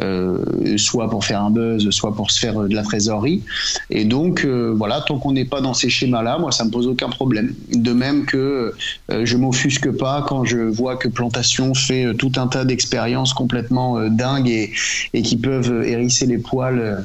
[0.01, 0.39] euh,
[0.77, 3.43] soit pour faire un buzz, soit pour se faire de la trésorerie.
[3.91, 6.87] Et donc, euh, voilà, tant qu'on n'est pas dans ces schémas-là, moi, ça me pose
[6.87, 7.55] aucun problème.
[7.73, 8.75] De même que
[9.11, 13.35] euh, je m'offusque pas quand je vois que Plantation fait euh, tout un tas d'expériences
[13.35, 14.73] complètement euh, dingues et,
[15.13, 16.97] et, qui peuvent hérisser les poils euh,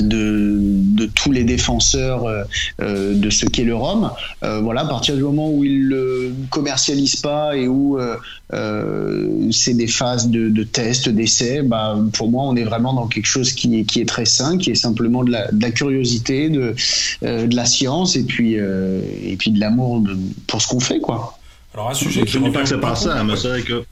[0.00, 4.10] de, de, tous les défenseurs euh, de ce qu'est le rhum.
[4.42, 9.74] Euh, voilà, à partir du moment où ils le commercialisent pas et où euh, c'est
[9.74, 13.52] des phases de, de tests, d'essais, bah, pour moi, on est vraiment dans quelque chose
[13.52, 16.74] qui est, qui est très sain, qui est simplement de la, de la curiosité, de,
[17.22, 20.02] euh, de la science et puis, et puis de l'amour
[20.46, 21.38] pour ce qu'on fait, quoi.
[21.74, 23.84] Alors un sujet je ne dis pas que c'est pas ça, mais c'est vrai que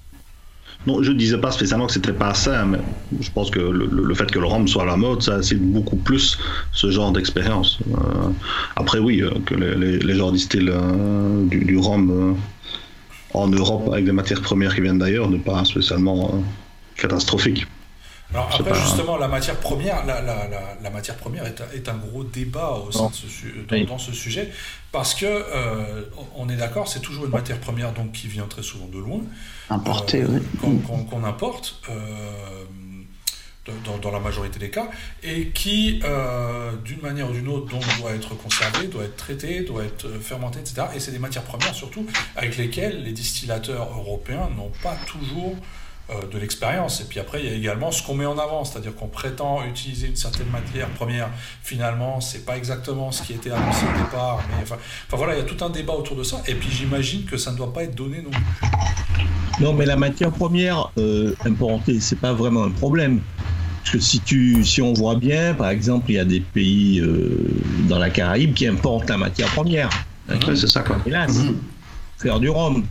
[0.86, 2.78] non, je ne disais pas spécialement que c'était pas ça, mais
[3.18, 5.56] je pense que le, le, fait que le rhum soit à la mode, ça c'est
[5.56, 6.38] beaucoup plus
[6.72, 7.78] ce genre d'expérience.
[7.90, 8.28] Euh,
[8.76, 12.36] après, oui, euh, que les, les, les gens euh, du, du, rhum
[13.32, 16.44] en Europe avec des matières premières qui viennent d'ailleurs n'est pas spécialement
[16.96, 17.66] catastrophique.
[18.32, 18.74] Alors après, pas.
[18.80, 22.24] justement, la matière première, la, la, la, la matière première est, un- est un gros
[22.24, 23.08] débat au sein Non.
[23.10, 23.86] de ce su- dans, Oui.
[23.86, 24.50] dans ce sujet,
[24.90, 26.02] parce que euh,
[26.36, 29.20] on est d'accord, c'est toujours une matière première donc qui vient très souvent de loin,
[29.70, 30.80] Importé, euh, oui.
[31.08, 31.80] qu'on importe.
[31.90, 31.94] euh,
[33.86, 34.88] dans, dans la majorité des cas,
[35.22, 39.62] et qui, euh, d'une manière ou d'une autre, donc, doit être conservé, doit être traité,
[39.62, 40.88] doit être euh, fermenté, etc.
[40.94, 42.04] Et c'est des matières premières, surtout,
[42.36, 45.56] avec lesquelles les distillateurs européens n'ont pas toujours
[46.10, 47.00] de l'expérience.
[47.00, 49.64] Et puis après, il y a également ce qu'on met en avant, c'est-à-dire qu'on prétend
[49.64, 51.28] utiliser une certaine matière première.
[51.62, 54.40] Finalement, c'est pas exactement ce qui était annoncé au départ.
[54.50, 54.76] Mais enfin,
[55.08, 56.42] enfin voilà, il y a tout un débat autour de ça.
[56.46, 59.64] Et puis j'imagine que ça ne doit pas être donné non plus.
[59.64, 63.20] Non, mais la matière première euh, importée, c'est pas vraiment un problème.
[63.80, 67.00] Parce que si, tu, si on voit bien, par exemple, il y a des pays
[67.00, 67.38] euh,
[67.88, 69.88] dans la Caraïbe qui importent la matière première.
[70.28, 70.96] Ouais, c'est ça, quoi.
[71.06, 71.56] Hélas, Mhm.
[72.18, 72.84] faire du rhum.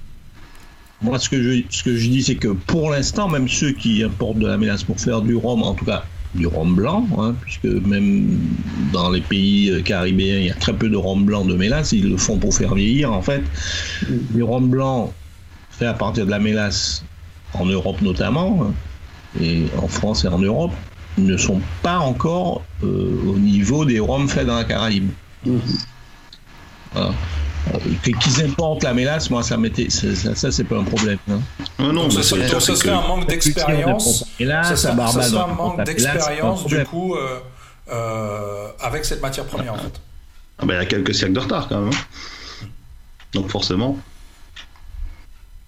[1.03, 4.03] Moi, ce que je, ce que je dis, c'est que pour l'instant, même ceux qui
[4.03, 7.35] importent de la mélasse pour faire du rhum, en tout cas du rhum blanc, hein,
[7.41, 8.39] puisque même
[8.91, 11.91] dans les pays euh, caribéens, il y a très peu de rhum blanc de mélasse,
[11.91, 13.43] ils le font pour faire vieillir, en fait.
[14.09, 15.13] Du rhum blanc
[15.71, 17.03] fait à partir de la mélasse,
[17.53, 18.73] en Europe notamment,
[19.39, 20.73] et en France et en Europe,
[21.17, 25.09] ne sont pas encore euh, au niveau des rhums faits dans la Caraïbe.
[25.45, 25.59] Mhm.
[26.93, 27.13] Voilà.
[28.03, 31.17] Qu'ils importent la mélasse, moi, ça m'était, ça, ça, ça, c'est pas un problème.
[31.31, 31.39] hein.
[31.79, 34.25] Ah non, Donc, mais ce serait, donc, serait un manque d'expérience.
[34.39, 37.39] La mélasse, Ça serait, ça un manque d'expérience du coup euh,
[37.89, 40.01] euh, avec cette matière première en fait.
[40.59, 41.93] Ah bah, il y a quelques siècles de retard quand même.
[41.93, 42.67] hein.
[43.33, 43.97] Donc forcément.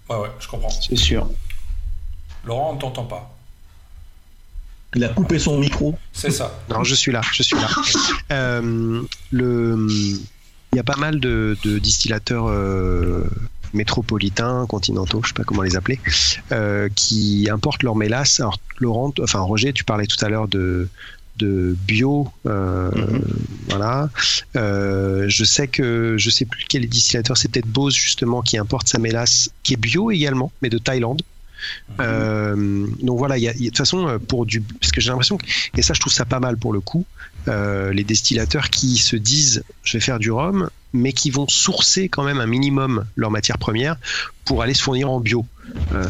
[0.08, 0.68] Ouais, ouais, je comprends.
[0.70, 1.28] C'est sûr.
[2.44, 3.32] Laurent, on ne t'entend pas.
[4.94, 5.98] Il a coupé son micro.
[6.12, 6.52] C'est ça.
[6.70, 7.68] Non, je suis là, je suis là.
[8.32, 9.88] Euh, le,
[10.76, 13.24] il y a pas mal de, de distillateurs euh,
[13.72, 15.98] métropolitains, continentaux, je sais pas comment les appeler,
[16.52, 18.40] euh, qui importent leur mélasse.
[18.40, 20.88] Alors, Laurent, enfin Roger, tu parlais tout à l'heure de
[21.38, 23.22] de bio, euh, Mhm.
[23.68, 24.08] voilà.
[24.56, 28.88] Euh, je sais que je sais plus quel distillateur, c'est peut-être Bose justement qui importe
[28.88, 31.22] sa mélasse, qui est bio également, mais de Thaïlande.
[32.00, 35.38] Euh, donc voilà, de toute façon euh, pour du, parce que j'ai l'impression
[35.76, 37.06] et ça je trouve ça pas mal pour le coup,
[37.48, 42.08] euh, les distillateurs qui se disent je vais faire du rhum, mais qui vont sourcer
[42.08, 43.96] quand même un minimum leur matière première
[44.44, 45.46] pour aller se fournir en bio.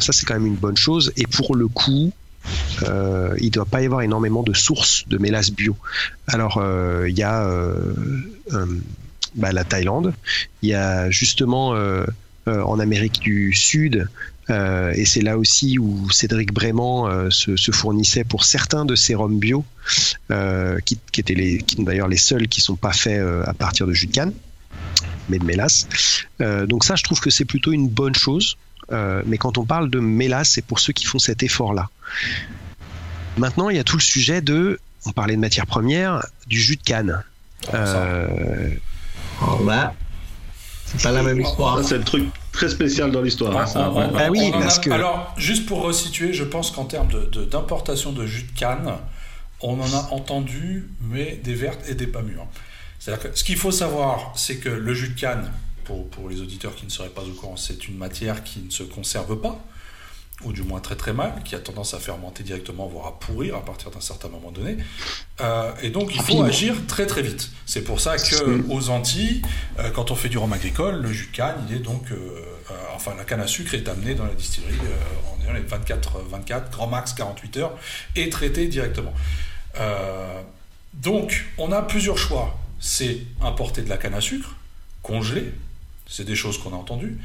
[0.00, 2.12] Ça c'est quand même une bonne chose et pour le coup.
[2.80, 5.76] Il ne doit pas y avoir énormément de sources de mélasse bio.
[6.28, 6.62] Alors,
[7.08, 7.50] il y a
[9.34, 10.14] bah, la Thaïlande,
[10.62, 11.74] il y a justement
[12.46, 14.08] en Amérique du Sud,
[14.50, 18.94] euh, et c'est là aussi où Cédric Brément euh, se, se fournissait pour certains de
[18.94, 19.64] ces rhums bio,
[20.30, 23.44] euh, qui, qui étaient les, qui sont d'ailleurs les seuls qui sont pas faits euh,
[23.46, 24.32] à partir de jus de canne,
[25.28, 25.88] mais de mélasse.
[26.40, 28.56] Euh, donc ça, je trouve que c'est plutôt une bonne chose.
[28.92, 31.88] Euh, mais quand on parle de mélasse, c'est pour ceux qui font cet effort-là.
[33.36, 36.76] Maintenant, il y a tout le sujet de, on parlait de matière première, du jus
[36.76, 37.24] de canne.
[37.74, 38.70] Euh,
[39.42, 39.94] Alors là,
[40.84, 41.82] c'est pas la même histoire.
[41.84, 42.26] C'est le truc
[42.56, 43.52] très spécial dans l'histoire.
[43.76, 44.08] hein, ouais.
[44.12, 48.12] Bah oui, a- que- Alors, juste pour resituer, je pense qu'en termes de- de- d'importation
[48.12, 48.92] de, jus de canne,
[49.60, 52.46] on en a entendu, mais des vertes et des pas mûres.
[52.98, 55.50] C'est-à-dire que ce qu'il faut savoir, c'est que le jus de canne,
[55.84, 58.70] pour, pour les auditeurs qui ne seraient pas au courant, c'est une matière qui ne
[58.70, 59.58] se conserve pas,
[60.44, 63.56] ou du moins très très mal, qui a tendance à fermenter directement, voire à pourrir
[63.56, 64.76] à partir d'un certain moment donné.
[65.40, 67.50] Euh, et donc il faut agir très très vite.
[67.64, 69.40] C'est pour ça que aux Antilles,
[69.78, 72.44] euh, quand on fait du rhum agricole, le jus de canne, il est donc, euh,
[72.94, 74.74] enfin la canne à sucre est amenée dans la distillerie
[75.32, 77.78] en ayant les 24, 24, grand max 48 heures,
[78.14, 79.14] et traitée directement.
[80.92, 82.58] Donc on a plusieurs choix.
[82.78, 84.54] C'est importer de la canne à sucre,
[85.02, 85.50] congelée,
[86.06, 87.18] c'est des choses qu'on a entendues.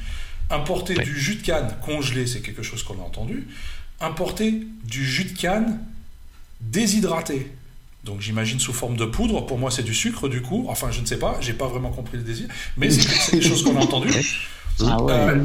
[0.52, 1.04] Importer Oui.
[1.04, 3.48] du jus de canne congelé, c'est quelque chose qu'on a entendu.
[4.00, 5.80] Importer du jus de canne
[6.60, 7.52] déshydraté.
[8.04, 9.46] Donc j'imagine sous forme de poudre.
[9.46, 10.66] Pour moi, c'est du sucre du coup.
[10.70, 11.38] Enfin, je ne sais pas.
[11.40, 12.48] J'ai pas vraiment compris le désir.
[12.78, 14.12] Mais c'est des choses qu'on a entendues.
[14.80, 15.14] Ah ouais.
[15.14, 15.44] Euh,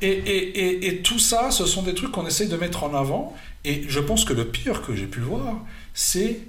[0.00, 2.94] et, et, et, et tout ça, ce sont des trucs qu'on essaye de mettre en
[2.94, 3.36] avant.
[3.64, 5.56] Et je pense que le pire que j'ai pu voir,
[5.94, 6.40] c'est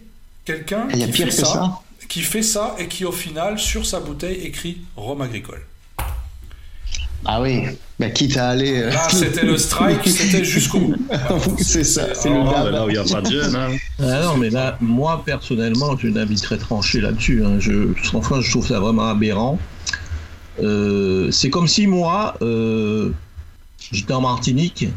[0.46, 1.80] quelqu'un qui fait ça, ça.
[2.10, 5.62] qui fait ça et qui au final sur sa bouteille écrit Rhum agricole.
[7.26, 7.64] Ah oui.
[8.00, 8.82] Bah, quitte à aller.
[8.82, 10.96] euh, Là, c'était le strike, c'était jusqu'au bout.
[11.08, 11.40] Voilà.
[11.60, 12.08] c'est ça.
[12.14, 12.66] C'est Alors le là, Ah, dab.
[12.66, 13.56] mais là où il n'y a pas de gêne.
[13.56, 13.68] Hein.
[14.00, 17.44] Ah non, mais là, moi personnellement, j'ai une avis très tranché là-dessus.
[17.46, 17.58] hein.
[17.60, 19.60] Je, enfin, je trouve ça vraiment aberrant.
[20.62, 23.12] Euh, c'est comme si moi, euh,
[23.92, 24.88] j'étais en Martinique,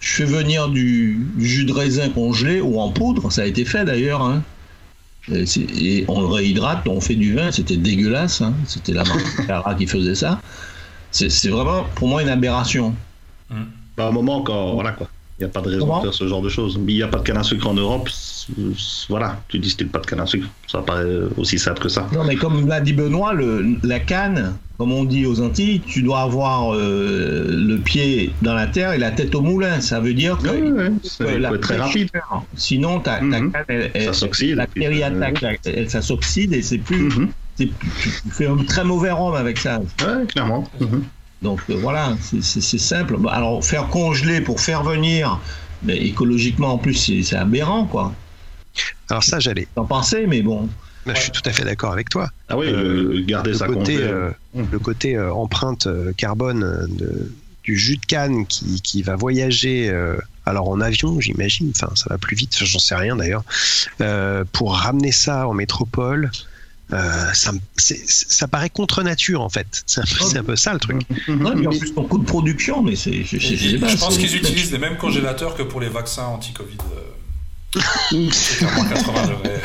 [0.00, 3.64] je fais venir du, du jus de raisin congelé ou en poudre, ça a été
[3.64, 4.22] fait d'ailleurs.
[4.22, 4.42] hein.
[5.32, 5.44] Et,
[5.78, 8.42] et on le réhydrate, on fait du vin, c'était dégueulasse.
[8.42, 8.52] hein.
[8.66, 9.04] C'était la
[9.46, 10.40] Cara qui faisait ça.
[11.14, 12.94] C'est vraiment pour moi une aberration.
[13.96, 14.74] Bah, à un moment, quand.
[14.74, 15.08] Voilà quoi.
[15.38, 16.78] Il n'y a pas de raison Comment de faire ce genre de choses.
[16.86, 18.08] Il n'y a pas de canne à sucre en Europe.
[19.08, 20.46] Voilà, tu distilles pas de canne à sucre.
[20.68, 21.04] Ça paraît
[21.36, 22.06] aussi simple que ça.
[22.12, 26.02] Non, mais comme l'a dit Benoît, le- la canne, comme on dit aux Antilles, tu
[26.02, 29.80] dois avoir euh, le pied dans la terre et la tête au moulin.
[29.80, 32.10] Ça veut dire que ouais, c'est- que la très rapide.
[32.56, 33.52] Sinon, ta, ta Mhm.
[33.52, 36.96] canne, elle, elle- Ça s'oxyde, La euh, attaque, la- elle- ça s'oxyde et c'est plus.
[37.08, 37.28] Mhm.
[37.56, 37.70] Tu
[38.02, 39.78] tu fais un très mauvais rhum avec ça.
[40.00, 40.68] Ouais, clairement.
[40.80, 41.04] Mhm.
[41.42, 43.16] Donc euh, voilà, c'est- simple.
[43.30, 45.38] Alors, faire congeler pour faire venir,
[45.82, 48.12] mais écologiquement en plus, c'est aberrant, quoi.
[49.10, 49.68] Alors ça, j'allais.
[49.74, 50.68] T'en pensais, mais bon.
[51.06, 52.30] Bah, Je suis tout à fait d'accord avec toi.
[52.48, 54.68] Ah oui, Euh, le- garder le ça côté, euh, Mhm.
[54.72, 55.86] le côté euh, empreinte
[56.16, 57.30] carbone de-
[57.62, 62.06] du jus de canne qui, qui va voyager, euh, alors en avion, j'imagine, enfin ça
[62.10, 63.44] va plus vite, j'en sais rien d'ailleurs,
[64.00, 66.30] euh, pour ramener ça en métropole.
[66.92, 69.82] Euh, ça, paraît contre nature en fait.
[69.86, 71.02] C'est un, peu- c'est un peu ça le truc.
[71.28, 73.24] Ouais, puis en plus, ton coût de production, mais c'est.
[73.24, 76.76] Je, je- pense c'est- qu'ils utilisent les mêmes congélateurs que pour les vaccins anti-Covid.
[77.76, 77.80] euh,
[78.32, 79.60] c'est à moins 80 degrés.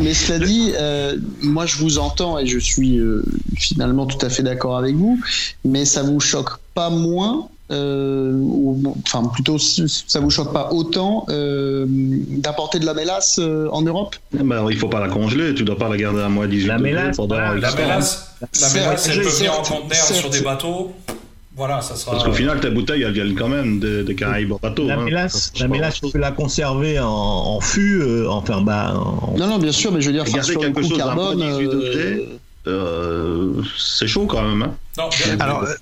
[0.00, 3.22] Mais cela dit, euh, moi je vous entends et je suis euh,
[3.56, 5.20] finalement tout à fait d'accord avec vous,
[5.64, 11.84] mais ça vous choque pas moins, ou, enfin plutôt ça vous choque pas autant euh,
[11.88, 14.16] d'importer de la mélasse euh, en Europe?
[14.32, 16.78] Ben, il faut pas la congeler, tu dois pas la garder à moins 18 La
[16.78, 19.80] mélasse, pendant voilà, X La mélasse, la Certes, mélasse, elle je- peut venir en certes,
[19.82, 20.92] conteneur sur des bateaux.
[21.56, 22.12] Voilà, ça sera.
[22.12, 24.86] Parce qu'au final, tes bouteilles, elles viennent quand même des, des Caraïbes en bateau.
[24.86, 25.02] La hein.
[25.04, 29.48] mélasse, la mélasse, tu peux la conserver en, en fût, euh, enfin, bah, en- Non,
[29.48, 31.38] non, bien sûr, mais je veux dire, garder sur quelque coût chose carbone.
[31.38, 32.28] 18 euh, degrés,
[32.68, 34.62] Euh, c'est chaud quand même.
[34.62, 34.74] Hein.
[34.98, 35.74] Non, bien- Alors, euh,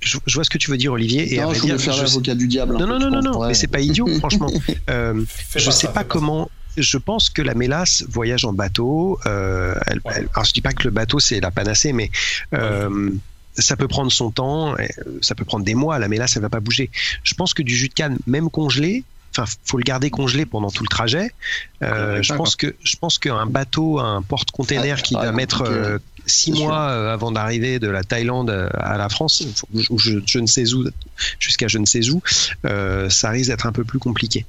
[0.00, 1.34] je, je vois ce que tu veux dire, Olivier.
[1.34, 2.72] Et à non, je voulais dire, faire je- l'avocat du diable.
[2.74, 4.50] Non, peu, non, non, non, non, mais c'est pas idiot, franchement.
[4.90, 5.22] Euh,
[5.56, 6.06] je pas sais ça, pas ça.
[6.06, 6.50] comment.
[6.76, 9.18] Je pense que la mélasse voyage en bateau.
[9.26, 10.12] euh, elle- Ouais.
[10.16, 12.10] elle- alors je dis pas que le bateau c'est la panacée, mais
[12.54, 13.10] euh,
[13.54, 14.74] ça peut prendre son temps.
[14.78, 14.86] euh,
[15.20, 15.98] Ça peut prendre des mois.
[15.98, 16.90] La mélasse elle va pas bouger.
[17.24, 19.02] Je pense que du jus de canne, même congelé,
[19.36, 21.32] enfin faut le garder congelé pendant tout le trajet.
[21.82, 25.64] Euh, je pense que je pense qu'un bateau, un porte-container Ah, qui ouais, va mettre
[25.64, 25.96] compliqué,
[26.28, 26.66] six sûr.
[26.66, 29.42] mois euh, avant d'arriver de la Thaïlande euh, à la France,
[29.90, 30.84] ou je, je ne sais où,
[31.38, 32.22] jusqu'à je ne sais où,
[32.64, 34.46] euh, ça risque d'être un peu plus compliqué.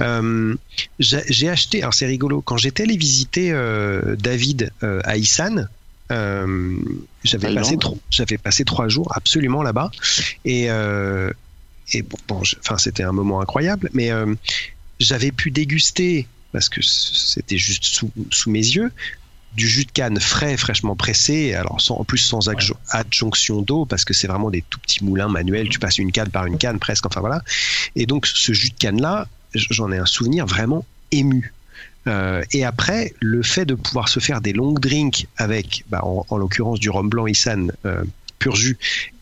[0.00, 0.54] Euh,
[0.98, 5.16] j'ai acheté, alors c'est rigolo, quand j'étais allé visiter euh, David à
[6.12, 6.76] euh,
[7.24, 9.90] j'avais passé, tro- j'avais passé trois jours absolument là-bas,
[10.44, 14.10] et, et bon, enfin c'était un moment incroyable, mais
[14.98, 18.90] j'avais pu déguster parce que c'était juste sous, sous mes yeux
[19.54, 23.84] du jus de canne frais, fraîchement pressé, alors sans, en plus sans adjo- adjonction d'eau,
[23.84, 26.56] parce que c'est vraiment des tout petits moulins manuels, tu passes une canne par une
[26.56, 27.42] canne presque, enfin voilà.
[27.96, 31.52] Et donc ce jus de canne-là, j'en ai un souvenir vraiment ému.
[32.06, 36.24] Euh, et après, le fait de pouvoir se faire des longs drinks avec, bah, en,
[36.28, 38.04] en l'occurrence du rhum blanc Issan euh,
[38.38, 38.78] pur jus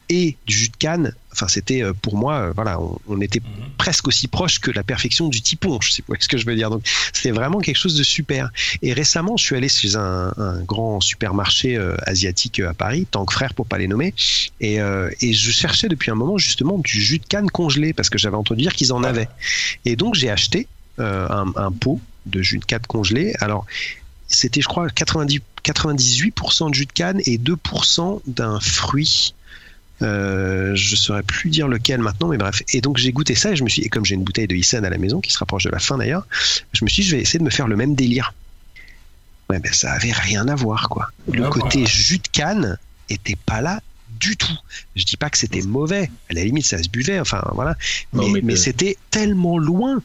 [0.09, 3.41] et du jus de canne, enfin c'était euh, pour moi, euh, voilà, on, on était
[3.41, 3.71] Mhm.
[3.77, 6.55] presque aussi proche que la perfection du typon, je sais pas ce que je veux
[6.57, 6.71] dire.
[6.71, 8.51] Donc c'était vraiment quelque chose de super.
[8.83, 13.31] Et récemment, je suis allé chez un, un grand supermarché euh, asiatique à Paris, Tank
[13.33, 14.15] Frère pour pas les nommer,
[14.61, 18.11] et, euh, et je cherchais depuis un moment justement du jus de canne congelé parce
[18.11, 19.29] que j'avais entendu dire qu'ils en avaient.
[19.85, 20.67] Et donc j'ai acheté
[20.99, 23.35] euh, un, un pot de jus de canne congelé.
[23.41, 23.67] Alors
[24.27, 29.35] c'était, je crois, 90, 98% de jus de canne et 2% d'un fruit.
[30.03, 32.63] Euh, je saurais plus dire lequel maintenant, mais bref.
[32.73, 34.55] Et donc j'ai goûté ça et je me suis, et comme j'ai une bouteille de
[34.55, 36.27] Hissan à la maison qui se rapproche de la fin d'ailleurs,
[36.73, 38.33] je me suis dit je vais essayer de me faire le même délire.
[39.51, 41.09] Ouais, ben ça avait rien à voir quoi.
[41.33, 41.87] Le Ah, côté voilà.
[41.87, 43.81] jus de canne était pas là
[44.21, 44.57] du tout.
[44.95, 46.11] Je dis pas que c'était mauvais.
[46.31, 47.75] À la limite ça se buvait, enfin voilà.
[48.13, 50.01] Non, mais mais mais le- c'était tellement loin.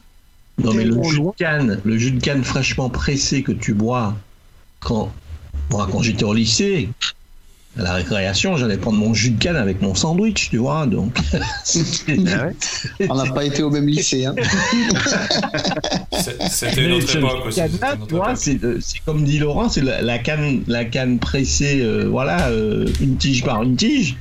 [0.58, 4.16] Non, mais le jus de canne, le jus de canne fraîchement pressé que tu bois
[4.80, 5.12] quand,
[5.70, 6.88] moi, quand j'étais au lycée,
[7.78, 10.86] à la récréation, j'allais prendre mon jus de canne avec mon sandwich, tu vois.
[10.86, 13.06] Donc, Ah ouais.
[13.08, 14.26] On n'a pas été au même lycée.
[14.26, 14.34] Hein.
[16.12, 17.60] C'est- C'était notre époque aussi.
[18.36, 22.48] c'est euh, c'est comme dit Laurent, c'est la, la canne, la canne pressée, euh, voilà,
[22.48, 24.16] euh, une tige par une tige.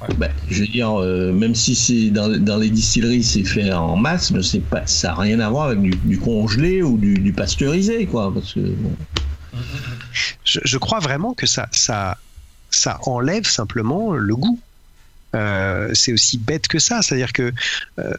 [0.00, 0.14] Ouais.
[0.16, 3.96] Ben, je veux dire, euh, même si c'est dans, dans les distilleries, c'est fait en
[3.96, 7.14] masse, mais c'est pas, ça n'a rien à voir avec du, du congelé ou du,
[7.18, 8.32] du pasteurisé, quoi.
[8.32, 8.92] Parce que bon,
[10.44, 12.16] Je, je crois vraiment que ça, ça,
[12.80, 14.58] ça enlève simplement le goût.
[15.36, 17.52] Euh, c'est aussi bête que ça, c'est-à-dire que
[17.98, 18.14] euh,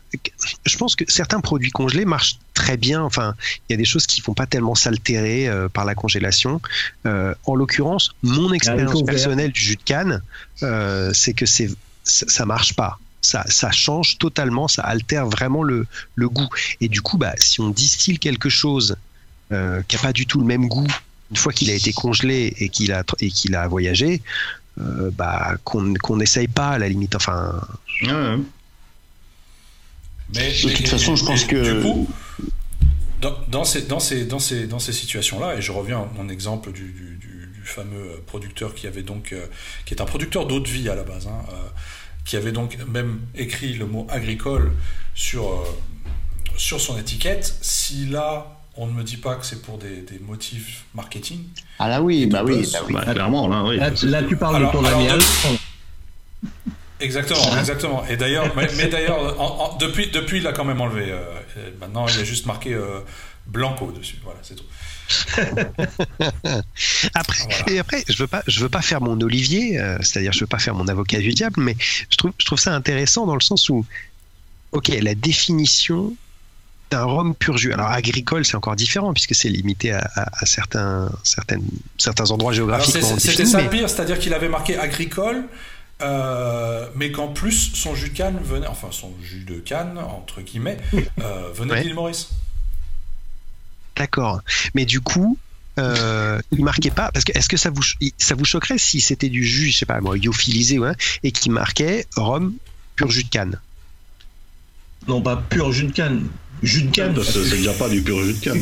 [0.65, 3.01] je pense que certains produits congelés marchent très bien.
[3.01, 3.33] Enfin,
[3.67, 6.61] il y a des choses qui ne vont pas tellement s'altérer euh, par la congélation.
[7.03, 9.15] En l'occurrence, mon expérience haricots verts.
[9.15, 10.21] personnelle du jus de canne,
[11.13, 11.69] c'est que c'est
[12.03, 12.99] ça, marche pas.
[13.21, 16.49] Ça, ça change totalement, ça altère vraiment le, le goût.
[16.81, 18.95] Et du coup, bah, si on distille quelque chose
[19.49, 20.87] qui n'a pas du tout le même goût
[21.31, 24.21] une fois qu'il a été congelé et qu'il a et qu'il a voyagé,
[24.79, 27.15] euh, bah qu'on qu'on n'essaye pas à la limite.
[27.15, 27.59] Enfin,
[28.03, 28.37] Ouais.
[30.33, 31.75] Mais, de toute façon, je pense que.
[31.75, 32.09] Du coup,
[33.19, 36.29] dans, dans, ces, dans, ces, dans, ces, dans ces situations-là, et je reviens à mon
[36.29, 39.33] exemple du, du, du, du fameux producteur qui avait donc.
[39.33, 39.45] Euh,
[39.85, 41.55] qui est un producteur d'eau de vie à la base, hein, euh,
[42.25, 44.71] qui avait donc même écrit le mot agricole
[45.13, 45.65] sur, euh,
[46.55, 47.57] sur son étiquette.
[47.61, 51.43] Si là, on ne me dit pas que c'est pour des, des, motifs marketing.
[51.77, 52.93] Ah là oui, bah oui, bah oui.
[52.93, 53.77] Bah, clairement, là, oui.
[53.77, 55.07] Là, là tu parles alors, de ton ami
[56.99, 58.03] Exactement, exactement.
[58.07, 61.11] Et d'ailleurs, mais, mais d'ailleurs, depuis, depuis, il l'a quand même enlevé.
[61.11, 61.21] Euh,
[61.79, 63.01] maintenant, il a juste marqué euh,
[63.45, 64.17] Blanco dessus.
[64.23, 64.65] Voilà, c'est tout.
[67.13, 67.71] après, voilà.
[67.71, 70.47] et après, je veux pas, je veux pas faire mon Olivier, euh, c'est-à-dire je veux
[70.47, 71.75] pas faire mon avocat du diable, mais
[72.09, 73.85] je trouve, je trouve ça intéressant dans le sens où,
[74.71, 76.15] ok, la définition
[76.91, 77.73] d'un rhum pur jus.
[77.73, 81.63] Alors agricole, c'est encore différent puisque c'est limité à, à, à, certains, certaines,
[81.97, 83.01] certains endroits géographiques.
[83.17, 85.45] C'était ça le pire, c'est-à-dire qu'il avait marqué agricole.
[86.01, 90.41] Euh, mais qu'en plus son jus de canne venait, enfin son jus de canne entre
[90.41, 90.77] guillemets,
[91.21, 91.83] euh, venait ouais.
[91.83, 92.29] d'île Maurice.
[93.95, 94.41] D'accord.
[94.73, 95.37] Mais du coup,
[95.77, 97.83] euh, il marquait pas parce que est-ce que ça vous
[98.17, 101.51] ça vous choquerait si c'était du jus, je sais pas moi, lyophilisé ouais, et qui
[101.51, 102.55] marquait rhum
[102.95, 103.59] pur jus de canne?
[105.07, 106.27] Non, pas pur jus de canne.
[106.63, 107.15] Jus de canne.
[107.23, 108.61] C'est déjà pas du pur jus de canne.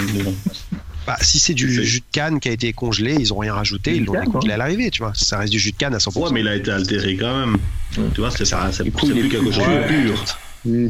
[1.08, 3.95] Bah, si c'est du jus de canne qui a été congelé, ils ont rien rajouté,
[3.95, 5.12] ils l'ont décongelé à l'arrivée, tu vois.
[5.16, 6.20] Ça reste du jus de canne à 100%.
[6.20, 7.58] Ouais, mais il a été altéré quand même.
[7.97, 8.04] Ouais.
[8.14, 10.26] Tu vois, c'est ça, c'est plus quelque chose de pur.
[10.66, 10.89] Ouais,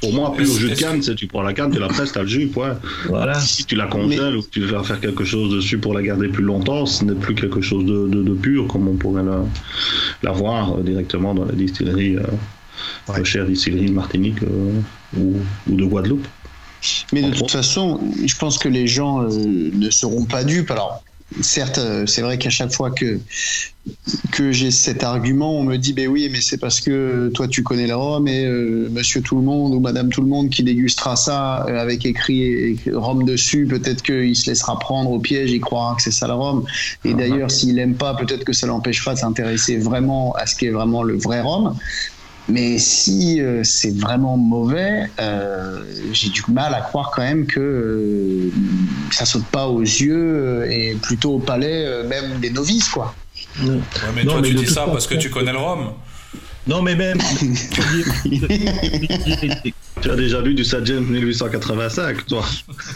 [0.00, 2.22] Pour moi, pur jus de canne, c'est tu prends la canne, tu la presses, t'as
[2.22, 2.72] le jus, ouais.
[3.06, 3.38] Voilà.
[3.38, 4.36] Si tu la congèles mais...
[4.38, 7.14] ou que tu veux faire quelque chose dessus pour la garder plus longtemps, ce n'est
[7.14, 9.44] plus quelque chose de, de, de, pur comme on pourrait la,
[10.24, 12.22] la voir directement dans la distillerie, euh,
[13.12, 13.24] ouais.
[13.24, 14.80] chère distillerie de Martinique euh,
[15.16, 15.36] ou,
[15.68, 16.26] ou de Guadeloupe.
[17.12, 20.70] Mais de toute façon, je pense que les gens euh, ne seront pas dupes.
[20.70, 21.02] Alors,
[21.40, 23.18] certes, euh, c'est vrai qu'à chaque fois que,
[24.32, 27.62] que j'ai cet argument, on me dit, ben oui, mais c'est parce que toi, tu
[27.62, 30.62] connais le rhum et euh, monsieur tout le monde ou madame tout le monde qui
[30.62, 35.60] dégustera ça euh, avec écrit, rhum dessus, peut-être qu'il se laissera prendre au piège, il
[35.60, 36.64] croira que c'est ça le rhum.
[37.04, 40.66] Et d'ailleurs, s'il n'aime pas, peut-être que ça l'empêchera de s'intéresser vraiment à ce qui
[40.66, 41.76] est vraiment le vrai rhum.
[42.48, 45.82] Mais si euh, c'est vraiment mauvais, euh,
[46.12, 48.50] j'ai du mal à croire quand même que euh,
[49.10, 53.14] ça saute pas aux yeux et plutôt au palais, même des novices, quoi.
[53.62, 53.78] Ouais,
[54.14, 55.92] mais non, toi, mais tu dis ça parce que tu connais le rhum.
[56.66, 57.18] Non, mais même.
[60.02, 62.44] tu as déjà lu du Sadgen 1885, toi.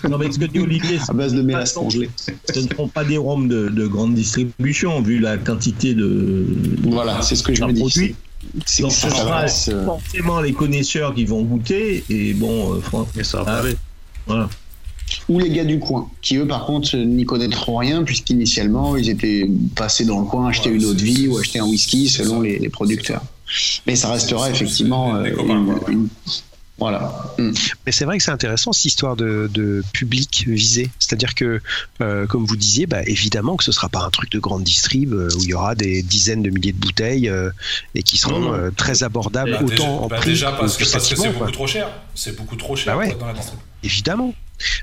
[0.09, 2.11] Non, mais ce que dit Olivier, à base de mélasse congelée.
[2.17, 6.47] Ce ne sont pas des rhums de, de, grande distribution, vu la quantité de.
[6.83, 8.15] Voilà, c'est ce que je me dis.
[8.55, 13.59] Donc, ce sera forcément les connaisseurs qui vont goûter, et bon, euh, franchement, ça va
[13.59, 13.77] aller.
[14.27, 14.49] Voilà.
[15.29, 19.49] Ou les gars du coin, qui eux par contre n'y connaîtront rien, puisqu'initialement ils étaient
[19.77, 22.41] passés dans le coin acheter ouais, une eau de vie ou acheter un whisky selon
[22.41, 23.23] les, les producteurs.
[23.87, 26.09] Mais ça restera effectivement euh, une, une,
[26.79, 27.13] voilà.
[27.39, 27.53] Mm.
[27.87, 30.91] Mais c'est vrai que c'est intéressant cette histoire de, de public visé.
[30.99, 31.61] C'est-à-dire que,
[32.01, 34.65] euh, comme vous disiez, bah, évidemment que ce ne sera pas un truc de grande
[34.65, 37.51] distrib euh, où il y aura des dizaines de milliers de bouteilles euh,
[37.95, 40.85] et qui seront euh, très abordables bah, autant déjà, en bah, prix déjà parce que,
[40.85, 41.89] c'est beaucoup trop cher.
[42.15, 43.59] C'est beaucoup trop cher ouais, dans la distrib.
[43.83, 44.35] Évidemment.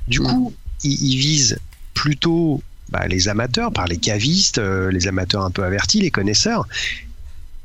[0.07, 0.23] Du mm.
[0.23, 1.57] coup, ils, ils visent
[1.93, 6.67] plutôt bah, les amateurs, par les cavistes, euh, les amateurs un peu avertis, les connaisseurs.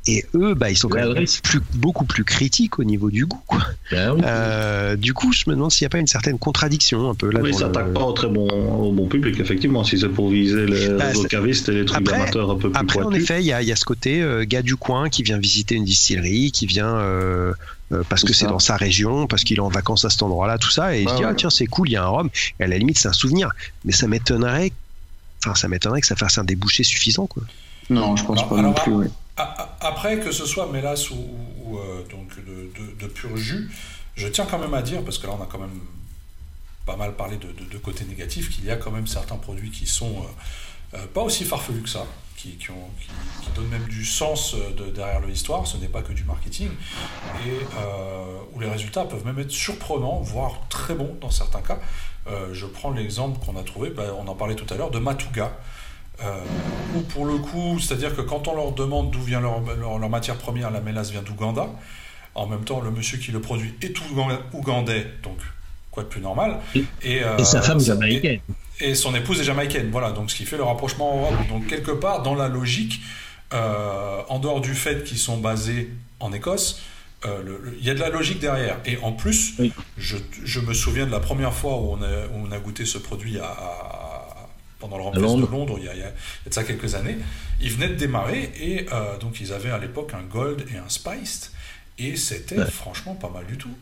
[0.07, 3.41] Et eux, bah, ils sont quand même plus, beaucoup plus critiques au niveau du goût.
[3.47, 3.61] Quoi.
[3.91, 4.21] Ben oui.
[4.23, 7.31] euh, du coup, je me demande s'il n'y a pas une certaine contradiction un peu
[7.31, 7.39] là.
[7.41, 7.93] Oui, ça n'attaque le...
[7.93, 11.69] pas au très bon, au bon public, effectivement, si c'est pour viser les bah, cavistes
[11.69, 13.19] et les trucs d'amateurs un peu plus Après, pointus.
[13.19, 15.73] en effet, il y, y, a ce côté euh, gars du coin qui vient visiter
[15.73, 16.95] une distillerie, qui vient
[17.91, 20.57] euh, parce que c'est dans sa région, parce qu'il est en vacances à cet endroit-là,
[20.57, 22.29] tout ça, et il se dit ah, tiens c'est cool, il y a un rhum.
[22.59, 23.51] Et à la limite c'est un souvenir,
[23.83, 24.71] mais ça m'étonnerait,
[25.43, 27.43] enfin ça m'étonnerait que ça fasse un débouché suffisant quoi.
[27.89, 28.93] Non, je pense alors, pas alors, non plus.
[28.93, 29.07] Oui.
[29.37, 33.69] Après que ce soit mélasse ou, euh, donc de, de, pur jus,
[34.15, 35.81] je tiens quand même à dire parce que là on a quand même
[36.85, 40.23] pas mal parlé de, côté négatif qu'il y a quand même certains produits qui sont
[40.23, 42.05] euh, euh, pas aussi farfelus que ça,
[42.37, 42.57] qui,
[43.55, 45.67] donnent même du sens de, derrière l'histoire.
[45.67, 46.69] Ce n'est pas que du marketing
[47.45, 47.59] et
[48.53, 51.79] où les résultats peuvent même être surprenants, voire très bons dans certains cas.
[52.53, 55.57] Je prends l'exemple qu'on a trouvé, ben, on en parlait tout à l'heure, de Matuga.
[56.23, 56.39] Euh,
[56.95, 60.09] ou pour le coup, c'est-à-dire que quand on leur demande d'où vient leur, leur, leur,
[60.09, 61.69] matière première, la mélasse vient d'Ouganda.
[62.35, 63.95] En même temps, le monsieur qui le produit est
[64.53, 65.37] ougandais, donc
[65.91, 66.59] quoi de plus normal.
[67.01, 68.39] Et, euh, et sa femme jamaïcaine.
[68.79, 70.11] Et, et, son épouse est jamaïcaine, voilà.
[70.11, 71.47] Donc ce qui fait le rapprochement Europe.
[71.49, 73.01] Donc quelque part, dans la logique,
[73.53, 75.89] euh, en dehors du fait qu'ils sont basés
[76.19, 76.81] en Écosse,
[77.23, 78.79] il euh, y a de la logique derrière.
[78.85, 79.71] Et en plus, oui.
[79.97, 82.85] je, je, me souviens de la première fois où on a, où on a goûté
[82.85, 84.04] ce produit à, à
[84.79, 86.11] pendant le Ramfest de Londres, il y, a, il y, a,
[86.45, 87.17] de ça quelques années.
[87.61, 90.89] Ils venaient de démarrer et euh, donc ils avaient à l'époque un Gold et un
[90.89, 91.51] Spiced.
[91.97, 93.73] et c'était franchement pas mal du tout.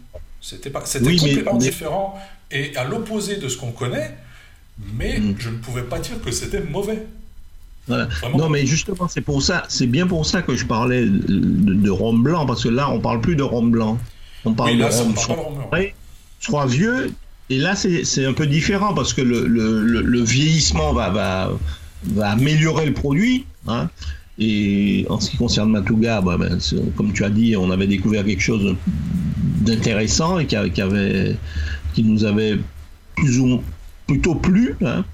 [0.42, 2.20] C'était pas, c'était complètement différent
[2.52, 4.16] et à l'opposé de ce qu'on connaît,
[4.94, 5.36] mais mm.
[5.40, 7.06] je ne pouvais pas dire que c'était mauvais.
[7.88, 12.24] Non, mais justement, c'est pour ça, c'est bien pour ça que je parlais de, rhum
[12.24, 13.98] blanc, parce que là, on parle plus de rhum blanc.
[14.46, 15.16] On parle de rhum
[16.40, 17.14] soit, vieux,
[17.50, 21.52] et là, c'est un peu différent, parce que le, le, vieillissement va, va,
[22.06, 23.46] va, améliorer le produit.
[23.68, 23.90] Hein.
[24.40, 26.58] Et en ce qui concerne Matuga, bah, ben,
[26.96, 28.76] comme tu as dit, on avait découvert quelque chose
[29.62, 31.38] d'intéressant et qui, avait,
[31.94, 32.58] qui nous avait
[33.16, 33.62] plus ou
[34.08, 34.76] plutôt plu.
[34.84, 35.06] Hein.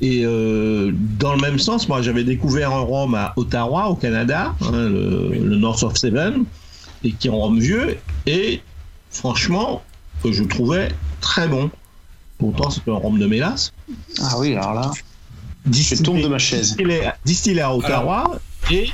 [0.00, 4.54] Et euh, dans le même sens, moi j'avais découvert un rhum à Ottawa, au Canada,
[4.60, 6.44] hein, le, North of Seven,
[7.02, 7.96] et qui est un rhum vieux,
[8.26, 8.60] et
[9.10, 9.82] franchement,
[10.22, 10.88] que je trouvais
[11.20, 11.70] très bon.
[12.38, 13.72] Pourtant, c'est un rhum de mélasse.
[14.20, 14.90] Ah oui, alors là,
[15.70, 16.76] je tombe de ma chaise.
[17.24, 18.38] Distillé, à Ottawa,
[18.70, 18.88] et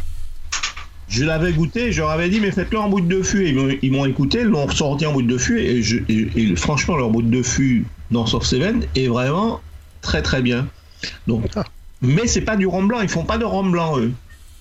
[1.09, 3.47] je l'avais goûté, je leur avais dit, mais faites-le en bout de fût.
[3.83, 7.23] Ils m'ont écouté, ils l'ont ressorti en bout de fût, et, et, franchement, leur bout
[7.23, 9.61] de fût dans Soft Seven est vraiment
[10.01, 10.67] très très bien.
[11.27, 11.65] Donc, ah.
[12.01, 14.13] mais c'est pas du rhum blanc, ils font pas de rhum blanc eux.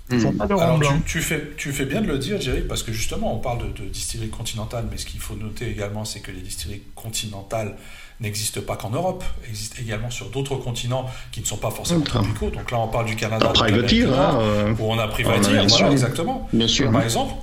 [0.10, 0.38] Hmm.
[0.38, 0.80] pas de blanc.
[1.06, 3.84] Tu, fais, tu fais bien de le dire, Jerry, parce que justement, on parle de,
[3.86, 7.76] distillerie continentale, mais ce qu'il faut noter également, c'est que les distilleries continentales
[8.20, 12.50] n'existent pas qu'en Europe, existent également sur d'autres continents qui ne sont pas forcément tropicaux.
[12.50, 16.48] Donc là, on parle du Canada, du hein, euh, où on a Privateer, voilà, exactement.
[16.54, 16.92] Bien sûr.
[16.92, 17.34] Par exemple,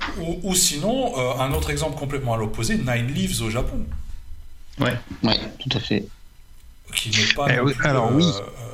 [0.43, 3.85] ou, sinon, euh, un autre exemple complètement à l'opposé, Nine Leaves au Japon.
[4.79, 4.93] Ouais,
[5.23, 6.05] ouais, tout à fait.
[6.95, 7.47] Qui n'est pas.
[7.49, 8.25] Eh alors oui.
[8.25, 8.70] Euh,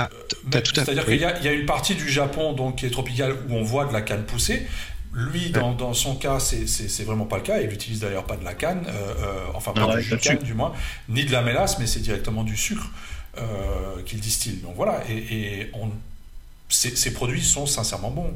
[0.00, 0.08] ah,
[0.52, 3.84] C'est-à-dire qu'il y, a une partie du Japon donc, qui est tropicale où on voit
[3.84, 4.64] de la canne pousser.
[5.12, 7.60] Lui, dans, son cas, c'est vraiment pas le cas.
[7.60, 10.54] Il n'utilise d'ailleurs pas de la canne, euh, euh, enfin pas de la canne du
[10.54, 10.72] moins,
[11.08, 12.88] ni de la mélasse, mais c'est directement du sucre
[13.38, 14.58] euh, qu'il distille.
[14.58, 15.72] Donc voilà, et,
[16.68, 18.34] ces, produits sont sincèrement bons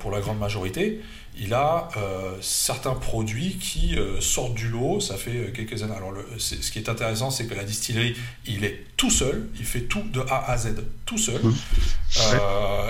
[0.00, 1.00] pour la grande majorité
[1.38, 5.94] il a euh, certains produits qui euh, sortent du lot, ça fait euh, quelques années.
[5.94, 8.16] Alors, ce qui est intéressant, c'est que la distillerie,
[8.46, 11.40] il est tout seul, il fait tout de A à Z, tout seul.
[11.42, 11.52] Mmh.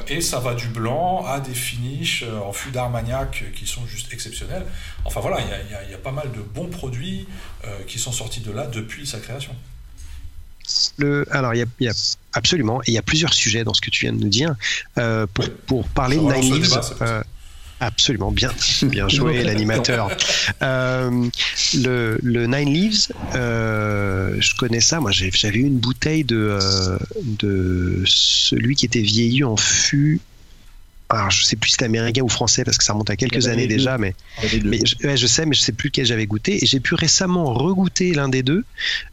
[0.08, 4.64] et ça va du blanc à des finishes en fût d'Armagnac qui sont juste exceptionnels.
[5.04, 7.26] Enfin voilà, il y, a pas mal de bons produits
[7.86, 9.54] qui sont sortis de là depuis sa création.
[10.98, 11.92] Le, alors, il y, a,
[12.32, 14.54] absolument, et il y a plusieurs sujets dans ce que tu viens de nous dire.
[14.94, 17.24] pour, pour parler de Nine Leaves,
[17.80, 18.50] Absolument, bien,
[18.82, 20.10] bien joué l'animateur.
[20.62, 21.28] Euh,
[21.74, 25.00] le, le, Nine Leaves, euh, je connais ça.
[25.00, 30.20] Moi, j'avais une bouteille de, euh, de celui qui était vieilli en fût.
[31.10, 33.46] Alors, je sais plus si c'était américain ou français parce que ça remonte à quelques
[33.46, 34.14] années déjà, mais,
[34.64, 36.64] mais je, je, sais, mais je sais plus lequel j'avais goûté.
[36.64, 38.64] Et j'ai pu récemment regoûter l'un des deux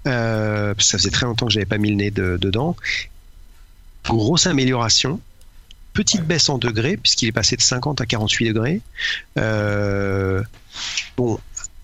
[0.04, 2.78] parce que ça faisait très longtemps que j'avais pas mis le nez dedans.
[4.06, 5.20] Grosse amélioration
[5.94, 8.82] petite baisse en degrés, puisqu'il est passé de 50 à 48 degrés.
[9.38, 10.44] Euh,
[11.18, 11.40] bon,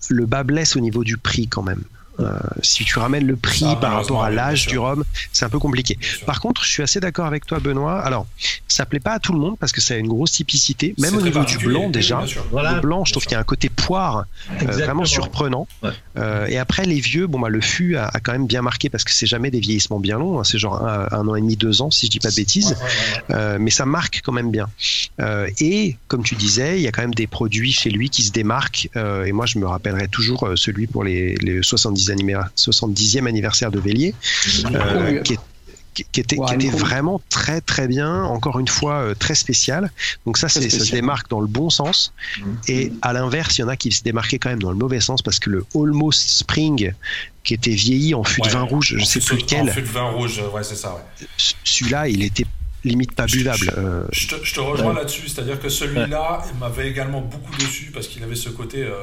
[0.08, 1.82] le bas blesse au niveau du prix quand même.
[2.20, 5.58] Euh, si tu ramènes le prix par rapport à l'âge du rhum, c'est un peu
[5.58, 5.98] compliqué.
[6.26, 8.00] Par contre, je suis assez d'accord avec toi, Benoît.
[8.00, 8.26] Alors,
[8.68, 11.16] ça plaît pas à tout le monde parce que ça a une grosse typicité, même
[11.16, 12.22] au niveau du blanc déjà.
[12.22, 15.66] le blanc, je trouve qu'il y a un côté poire euh, vraiment surprenant.
[16.16, 19.04] Euh, et après, les vieux, bon bah le fût a, quand même bien marqué parce
[19.04, 20.40] que c'est jamais des vieillissements bien longs.
[20.40, 20.44] Hein.
[20.44, 22.76] c'est genre un, an et demi, deux ans, si je dis pas de bêtises.
[23.28, 24.68] mais ça marque quand même bien.
[25.60, 28.32] et comme tu disais, il y a quand même des produits chez lui qui se
[28.32, 28.88] démarquent.
[28.96, 34.14] et moi, je me rappellerai toujours celui pour les, les 70 70e anniversaire de Vélier,
[34.66, 35.38] euh, qui,
[36.20, 36.36] était,
[36.70, 39.90] vraiment très très bien, encore une fois euh, très spécial.
[40.24, 42.12] Donc ça, ça se démarque dans le bon sens.
[42.38, 42.44] Mmh.
[42.68, 45.00] Et à l'inverse, il y en a qui se démarquaient quand même dans le mauvais
[45.00, 46.92] sens parce que le Almost Spring,
[47.44, 49.68] qui était vieilli en fût de vin rouge, je sais plus lequel.
[49.68, 51.04] En fût de vin rouge, ouais, c'est ça.
[51.64, 52.46] Celui-là, il était
[52.84, 53.72] limite pas buvable.
[54.12, 58.48] Je, te, rejoins là-dessus, c'est-à-dire que celui-là m'avait également beaucoup déçu parce qu'il avait ce
[58.48, 58.94] côté euh,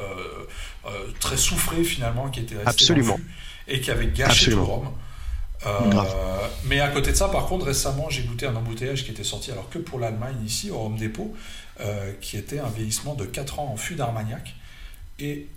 [1.20, 3.20] très souffré finalement, qui était resté Absolument.
[3.68, 4.90] et qui avait gâché tout le rhum.
[5.66, 9.24] Euh, mais à côté de ça, par contre, récemment, j'ai goûté un embouteillage qui était
[9.24, 11.36] sorti, alors que pour l'Allemagne, ici, au Rhum Dépôt,
[11.80, 14.56] euh, qui était un vieillissement de 4 ans en fût d'Armagnac.
[15.20, 15.48] Et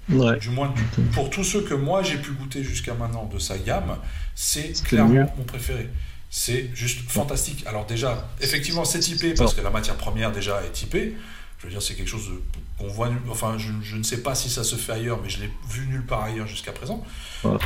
[0.41, 0.73] du moins,
[1.13, 3.99] pour tous ceux que moi j'ai pu goûter jusqu'à maintenant de sa gamme,
[4.35, 5.91] c'est clairement mon préféré.
[6.31, 7.67] C'est juste fantastique.
[7.67, 11.15] Alors, déjà, effectivement, c'est typé parce que la matière première déjà est typée.
[11.61, 12.31] Je veux dire, c'est quelque chose
[12.79, 13.11] qu'on voit.
[13.29, 16.07] Enfin, je, ne sais pas si ça se fait ailleurs, mais je l'ai vu nulle
[16.07, 17.05] part ailleurs jusqu'à présent.
[17.45, 17.59] Euh,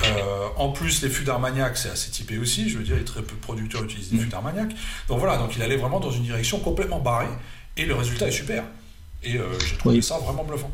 [0.57, 2.69] en plus, les fûts d'Armagnac, c'est assez typé aussi.
[2.69, 4.21] Je veux dire, très peu de producteurs utilisent des mm.
[4.21, 4.71] fûts d'Armagnac.
[5.09, 7.29] Donc voilà, donc il allait vraiment dans une direction complètement barrée,
[7.77, 8.65] et le résultat est super.
[9.23, 10.73] Et euh, j'ai trouvé ça vraiment bluffant.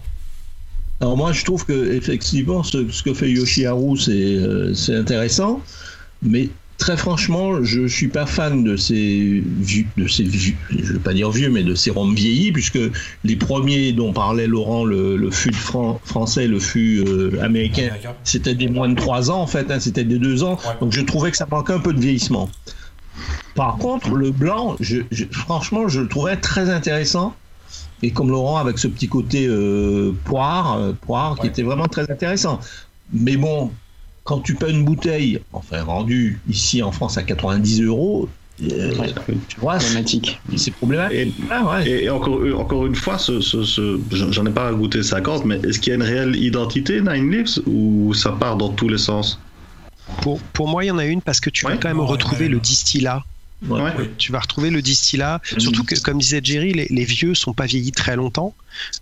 [1.00, 5.62] Alors moi, je trouve que effectivement, ce, que fait Yoshiharu, c'est euh, intéressant,
[6.22, 6.48] mais
[6.80, 11.30] Très franchement, je suis pas fan de ces vieux, de ces vieux, je pas dire
[11.30, 12.78] vieux, mais de ces rhums vieillis, puisque
[13.22, 17.90] les premiers dont parlait Laurent, le, le fût français, le fût euh, américain,
[18.24, 20.58] c'était des moins de 3 ans en fait, hein, c'était des 2 ans.
[20.80, 22.48] Donc je trouvais que ça manquait un peu de vieillissement.
[23.54, 27.34] Par contre, le blanc, je, franchement, je le trouvais très intéressant.
[28.02, 32.10] Et comme Laurent, avec ce petit côté euh, poire, euh, poire, qui était vraiment très
[32.10, 32.58] intéressant.
[33.12, 33.70] Mais bon,
[34.30, 38.28] quand tu payes une bouteille, enfin vendue ici en France à 90 euros,
[38.62, 38.92] euh,
[39.48, 40.40] tu vois, c'est problématique.
[41.50, 45.90] Ah, et, encore, encore une fois, ce, j'en ai pas goûté 50, mais est-ce qu'il
[45.90, 49.40] y a une réelle identité Nine Lives ou ça part dans tous les sens?
[50.22, 52.46] Pour, pour moi, il y en a une parce que tu vas quand même retrouver
[52.46, 53.24] le distillat
[54.18, 55.40] tu vas retrouver le distillat.
[55.52, 55.60] Mm.
[55.60, 58.54] Surtout que, comme disait Jerry, les, les, vieux sont pas vieillis très longtemps.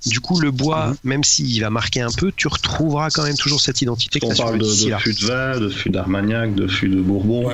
[0.07, 0.97] Du coup, le bois, mm.
[1.05, 4.19] même s'il va marquer un peu, tu retrouveras quand même toujours cette identité.
[4.23, 7.51] On parle de, de, fût de vin, de fût d'Armagnac, de fût de Bourbon.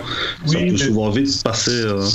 [0.47, 1.71] Ça peut souvent vite passer.
[1.71, 2.07] Euh,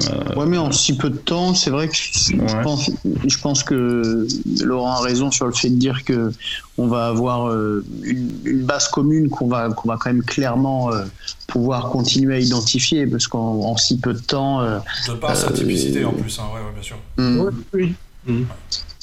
[0.00, 2.90] euh, ouais, mais en si peu de temps, c'est vrai que je, pense,
[3.26, 4.26] je, pense, que
[4.62, 6.32] Laurent a raison sur le fait de dire que
[6.78, 11.04] on va avoir euh, une, base commune qu'on va qu'on va quand même clairement euh,
[11.46, 14.62] pouvoir continuer à identifier parce qu'en si peu de temps.
[14.62, 16.96] de par sa typicité en plus, hein, ouais, ouais, bien sûr.
[17.18, 17.50] Hmm.
[17.74, 17.94] oui.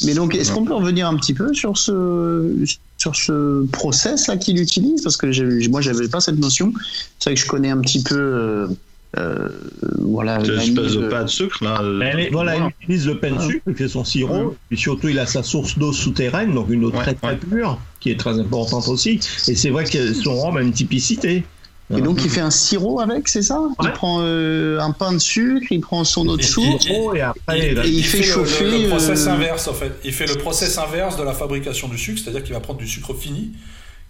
[0.06, 2.56] Mais donc, est-ce qu'on peut revenir un petit peu sur ce
[2.98, 5.02] sur ce process là qu'il utilise?
[5.04, 6.74] Parce que moi j'avais pas cette notion.
[7.20, 8.70] C'est vrai que je connais un petit peu
[9.18, 9.50] euh,
[9.98, 11.82] voilà, c'est une espèce de pain de sucre là.
[11.82, 15.18] Euh, voilà, il utilise le pain de sucre, il fait son sirop, et surtout il
[15.18, 18.88] a sa source d'eau souterraine, donc une eau très très pure, qui est très importante
[18.88, 19.20] aussi.
[19.48, 21.44] Et c'est vrai que son rhum a une typicité.
[21.92, 23.60] Et donc il fait un sirop avec, c'est ça?
[23.82, 27.74] Il prend euh, un pain de sucre, il prend son eau de source et, après,
[27.88, 28.66] il, fait, chauffer.
[28.66, 29.92] Le, le process inverse en fait.
[30.06, 32.88] Il fait le process inverse de la fabrication du sucre, c'est-à-dire qu'il va prendre du
[32.88, 33.54] sucre fini,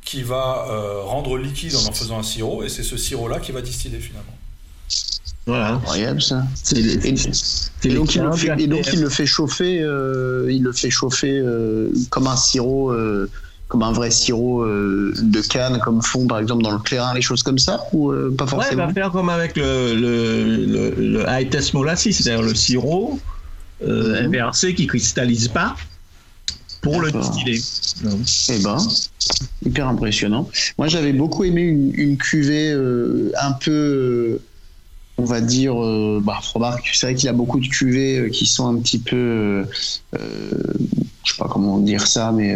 [0.03, 0.65] qui va
[1.05, 3.99] rendre liquide en en faisant un sirop, et c'est ce sirop là qui va distiller
[3.99, 4.35] finalement.
[5.49, 5.73] Voilà.
[5.73, 6.43] Incroyable ça.
[6.75, 6.81] Et,
[7.91, 11.39] donc, il le fait, et donc il le fait chauffer, euh, il le fait chauffer
[11.39, 13.27] euh, comme un sirop, euh,
[13.67, 17.41] comme un vrai sirop de canne, comme fond par exemple dans le clairin, les choses
[17.41, 18.83] comme ça, ou pas forcément.
[18.83, 23.19] Ouais, il va faire comme avec le, le, le, high test molasses, c'est-à-dire le sirop
[23.81, 24.15] mhm.
[24.25, 25.75] inversé qui cristallise pas
[26.81, 27.59] pour le distiller.
[28.49, 28.77] Eh ben,
[29.65, 30.49] hyper impressionnant.
[30.77, 32.71] Moi, j'avais beaucoup aimé une, une cuvée
[33.39, 34.39] un peu
[35.19, 38.67] on va dire, euh, bah, c'est vrai qu'il a beaucoup de cuvées euh, qui sont
[38.67, 39.63] un petit peu, euh,
[41.25, 42.55] je sais pas comment dire ça, mais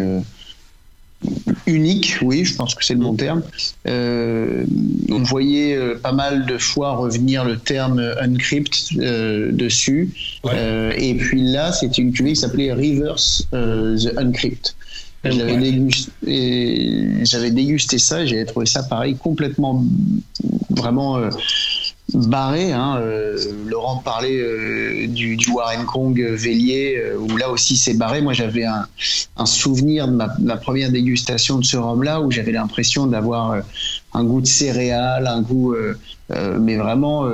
[1.67, 3.43] uniques, oui, je pense que c'est le bon terme.
[3.85, 10.11] on voyait pas mal de fois revenir le terme uncrypt dessus.
[10.45, 14.75] et puis là, c'était une cuvée qui s'appelait Reverse the Uncrypt.
[15.23, 16.11] J'avais dégusté,
[17.51, 19.85] dégusté, ça, j'ai trouvé ça pareil, complètement,
[20.69, 21.21] vraiment
[22.13, 22.71] barré.
[22.71, 23.37] Hein, euh,
[23.67, 28.21] Laurent parlait euh, du, du, Warren Kong Vélier, euh, où là aussi c'est barré.
[28.21, 28.85] Moi j'avais un,
[29.37, 33.61] un, souvenir de ma, première dégustation de ce rhum-là, où j'avais l'impression d'avoir
[34.13, 35.75] un goût de céréales, un goût,
[36.59, 37.27] mais vraiment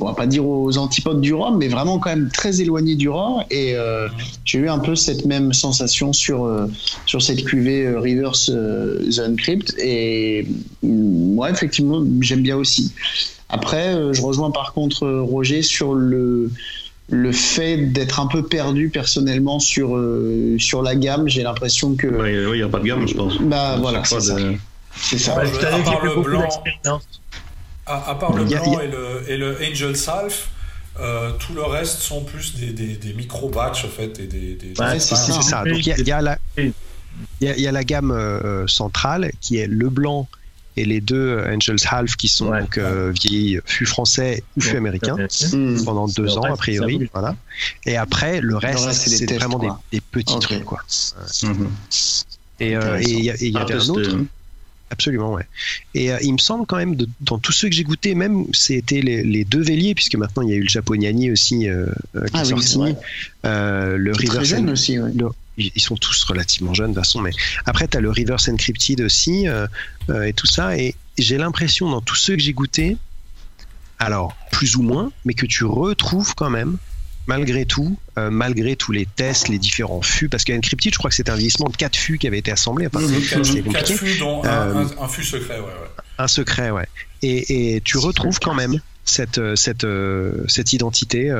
[0.00, 3.08] on va pas dire aux antipodes du rhum, mais vraiment quand même très éloigné du
[3.08, 3.42] rhum.
[3.50, 4.08] Et euh,
[4.44, 6.66] j'ai eu un peu cette même sensation sur, euh,
[7.06, 9.74] sur cette cuvée euh, Reverse The Uncrypt.
[9.78, 10.46] Et
[10.82, 12.92] moi, effectivement, j'aime bien aussi.
[13.48, 16.50] Après, je rejoins par contre Roger sur le
[17.08, 19.96] le fait d'être un peu perdu personnellement sur
[20.58, 22.08] sur la gamme, j'ai l'impression que.
[22.08, 23.38] Oui, il n'y a pas de gamme, je pense.
[23.40, 24.36] Bah voilà, c'est ça.
[24.96, 25.36] C'est ça.
[25.36, 26.48] Bah, à part le blanc,
[27.86, 30.34] à, part le blanc et, le, et, le, Angel Salve,
[30.98, 34.18] euh, tout le reste sont plus des, des, des micro-batchs en fait.
[34.18, 35.64] Et des, des c'est ça.
[35.64, 36.72] Donc il y, y, a la, il
[37.40, 40.28] y, a la gamme euh, centrale qui est le blanc
[40.78, 45.16] et les deux Angels Half qui sont donc euh, vieillis fût français ou fût américain
[45.16, 45.84] mmh.
[45.84, 47.08] pendant deux ans a priori.
[47.12, 47.34] Voilà.
[47.86, 50.80] Et après le reste, c'est vraiment des, des, petits trucs quoi.
[51.42, 51.66] Mmh.
[52.60, 54.18] Et il y, y, avait un autre.
[54.90, 55.46] Absolument, ouais.
[55.94, 58.46] Et euh, il me semble quand même, de, dans tous ceux que j'ai goûté, même
[58.52, 61.86] c'était les, les, deux Véliers, puisque maintenant il y a eu le Japoniani aussi euh,
[62.14, 62.94] euh qui ah, est sorti.
[63.44, 65.10] Euh, le River jeune aussi, ouais.
[65.58, 67.32] ils sont tous relativement jeunes de toute façon, mais
[67.64, 70.78] après tu as le Reverse Encrypted aussi et tout ça.
[70.78, 72.96] Et j'ai l'impression dans tous ceux que j'ai goûté,
[73.98, 76.78] alors plus ou moins, mais que tu retrouves quand même
[77.26, 81.16] malgré tout, euh, malgré tous les tests, les différents fûts, parce qu'Encrypted, je crois que
[81.16, 82.86] c'est un vieillissement de quatre fûts qui avait été assemblés.
[82.86, 86.02] Enfin, mmh, quatre, fûts, dont un, euh, fût secret, ouais, ouais.
[86.18, 86.86] Un secret, ouais.
[87.22, 89.86] Et, et tu retrouves quand même cette, euh, cette,
[90.48, 91.30] cette identité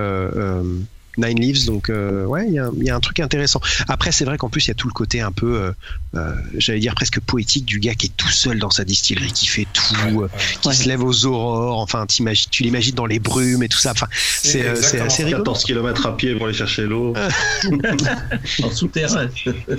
[1.18, 3.60] Nine Leaves, donc euh, ouais, il y, a- il y a un truc intéressant.
[3.88, 5.72] Après, c'est vrai qu'en plus, il y a tout le côté un peu, euh,
[6.16, 9.46] euh, j'allais dire presque poétique du gars qui est tout seul dans sa distillerie, qui
[9.46, 10.28] fait tout, euh,
[10.60, 10.74] qui Ouais.
[10.74, 13.92] se lève aux aurores, enfin, tu l'imagines dans les brumes et tout ça.
[13.92, 15.42] Enfin, c'est euh, assez rigolo.
[15.44, 17.14] 14 km à pied pour aller chercher l'eau.
[18.62, 19.28] En souterrain.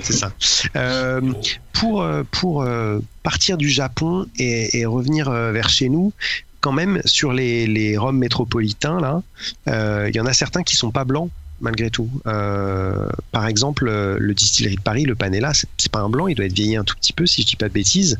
[0.02, 0.32] C'est ça.
[0.76, 1.20] Euh,
[1.72, 6.12] pour pour euh, partir du Japon et, et revenir euh, vers chez nous,
[6.60, 9.22] quand même sur les, rhums métropolitains là,
[9.68, 11.30] euh, il y en a certains qui sont pas blancs
[11.60, 12.08] malgré tout.
[12.26, 16.34] Euh, par exemple, euh, le distillerie de Paris, le Panella, c'est pas un blanc, il
[16.34, 18.18] doit être vieilli un tout petit peu si je dis pas de bêtises.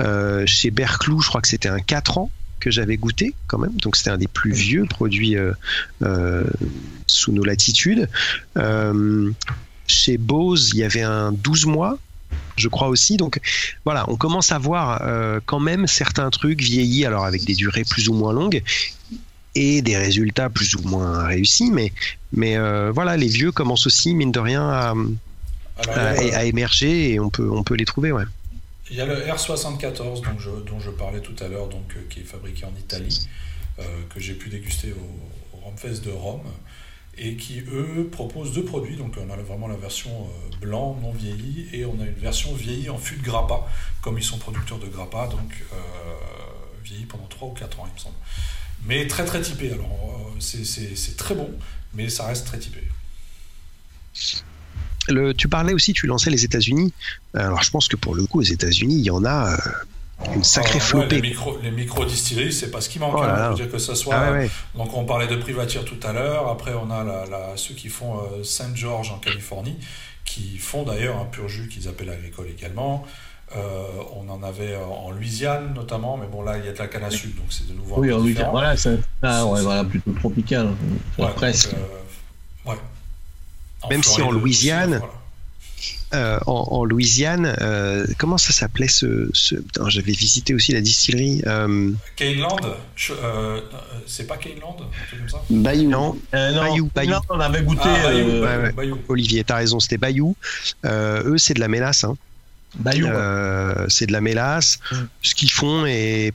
[0.00, 2.30] Euh, chez Berclou, je crois que c'était un 4 ans
[2.60, 5.52] que j'avais goûté quand même, donc c'était un des plus vieux produits euh,
[6.02, 6.44] euh,
[7.06, 8.08] sous nos latitudes.
[8.56, 9.30] Euh,
[9.86, 11.98] chez Bose, il y avait un 12 mois,
[12.56, 13.16] je crois aussi.
[13.16, 13.40] Donc
[13.84, 17.84] voilà, on commence à voir euh, quand même certains trucs vieillis, alors avec des durées
[17.84, 18.62] plus ou moins longues
[19.54, 21.92] et des résultats plus ou moins réussis, mais,
[22.32, 24.94] mais euh, voilà, les vieux commencent aussi, mine de rien, à,
[25.76, 28.24] Alors, à- émerger et on peut, on peut les trouver, ouais.
[28.90, 32.00] Il y a le R74 dont je, dont je parlais tout à l'heure, donc, euh,
[32.10, 33.28] qui est fabriqué en Italie,
[34.12, 36.42] que j'ai pu déguster au, au Romfest de Rome,
[37.18, 38.96] et qui, eux, proposent deux produits.
[38.96, 42.54] Donc, on a vraiment la version euh, blanc, non vieilli, et on a une version
[42.54, 43.66] vieillie en fût de grappa,
[44.02, 45.76] comme ils sont producteurs de grappa, donc euh,
[46.84, 48.16] vieilli pendant 3 ou 4 ans, il me semble.
[48.86, 49.72] Mais très très typé.
[49.72, 51.50] Alors, euh, c'est- très bon,
[51.94, 52.80] mais ça reste très typé.
[55.36, 56.92] Tu parlais aussi, tu lançais les États-Unis.
[57.34, 59.56] Alors je pense que pour le coup, aux États-Unis, il y en a euh,
[60.34, 61.16] une sacrée ouais, flopée.
[61.16, 63.14] les micro, les micro-distilleries, c'est pas ce qui manque.
[63.16, 63.36] Oh là hein.
[63.36, 63.44] là.
[63.46, 64.50] Je veux dire que ce soit Ah ouais, ouais.
[64.74, 67.88] Donc on parlait de privatière tout à l'heure, après on a la, la- ceux qui
[67.88, 69.76] font euh, Saint George en Californie,
[70.24, 73.04] qui font d'ailleurs un pur jus qu'ils appellent agricole également.
[73.56, 73.84] Euh,
[74.16, 77.04] on en avait en Louisiane notamment, mais bon là il y a de la canne
[77.04, 78.50] à sucre, donc c'est de nouveau un Oui, peu en Louisiane.
[78.50, 80.70] Voilà, c'est ah, voilà, plutôt tropical.
[81.18, 81.70] Ouais, Presque.
[81.70, 81.78] donc,
[82.66, 82.76] euh, ouais.
[83.82, 85.12] En Même si en aussi, Louisiane, voilà.
[86.12, 89.28] Euh, en, en Louisiane, euh, comment ça s'appelait ce,
[89.88, 91.42] J'avais visité aussi la distillerie.
[91.46, 92.56] euh, Caneland,
[93.10, 93.60] euh,
[94.06, 95.90] c'est pas Caneland, comme ça Bayou.
[95.90, 97.12] non, Euh, non, Bayou, Bayou.
[97.30, 98.72] on avait goûté Ah, Bayou, ouais, ouais.
[98.72, 98.98] Bayou.
[99.08, 100.36] Olivier, t'as raison, c'était Bayou.
[100.84, 102.04] Euh, eux, c'est de la mélasse.
[102.04, 102.16] Hein.
[102.76, 103.06] Bayou.
[103.08, 104.78] Euh, c'est de la mélasse.
[104.92, 104.96] Mm.
[105.22, 106.32] Ce qu'ils font est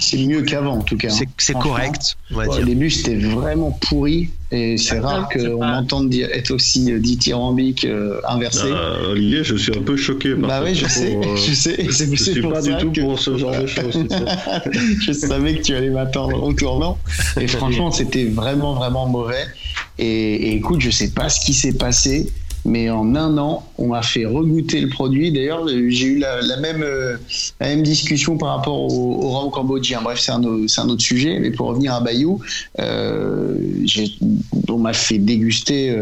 [0.00, 1.08] C'est mieux qu'avant, en tout cas.
[1.12, 1.24] hein.
[1.38, 1.72] c'est Franchement.
[1.72, 2.64] correct, on va Au dire.
[2.66, 4.30] début, c'était vraiment pourri.
[4.50, 8.62] Et c'est rare qu'on pas- m'entende dire, être aussi euh, dithyrambique, euh, inversé.
[8.66, 11.16] Euh, Olivier, je suis un peu choqué par bah oui, je sais.
[11.16, 11.86] euh, je sais.
[11.90, 13.92] C'est Je c'est suis pour pas du tout que- pour ce genre de choses.
[13.92, 14.08] sais.
[15.00, 16.96] je savais que tu allais m'attendre au tournant.
[17.40, 19.44] Et franchement, c'était vraiment, vraiment mauvais.
[19.98, 22.30] Et, et écoute, je sais pas ce qui s'est passé,
[22.64, 25.32] mais en un an, on m'a fait regoûter le produit.
[25.32, 27.16] D'ailleurs, j'ai eu la, même, euh,
[27.60, 30.00] même discussion par rapport au, au rhum cambodgien.
[30.02, 31.38] Bref, c'est un, autre sujet.
[31.38, 32.40] Mais pour revenir à Bayou,
[32.80, 33.56] euh,
[34.68, 35.96] on m'a fait déguster.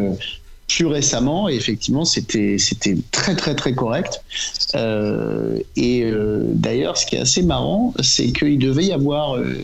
[0.68, 4.20] Plus récemment et effectivement c'était c'était très très très correct
[4.74, 9.54] euh, et euh, d'ailleurs, ce qui est assez marrant, c'est qu'il devait y avoir euh,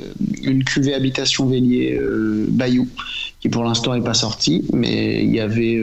[0.43, 1.99] une cuvée habitation Vélier
[2.49, 2.89] Bayou,
[3.41, 5.83] qui pour l'instant n'est pas sortie, mais il y avait,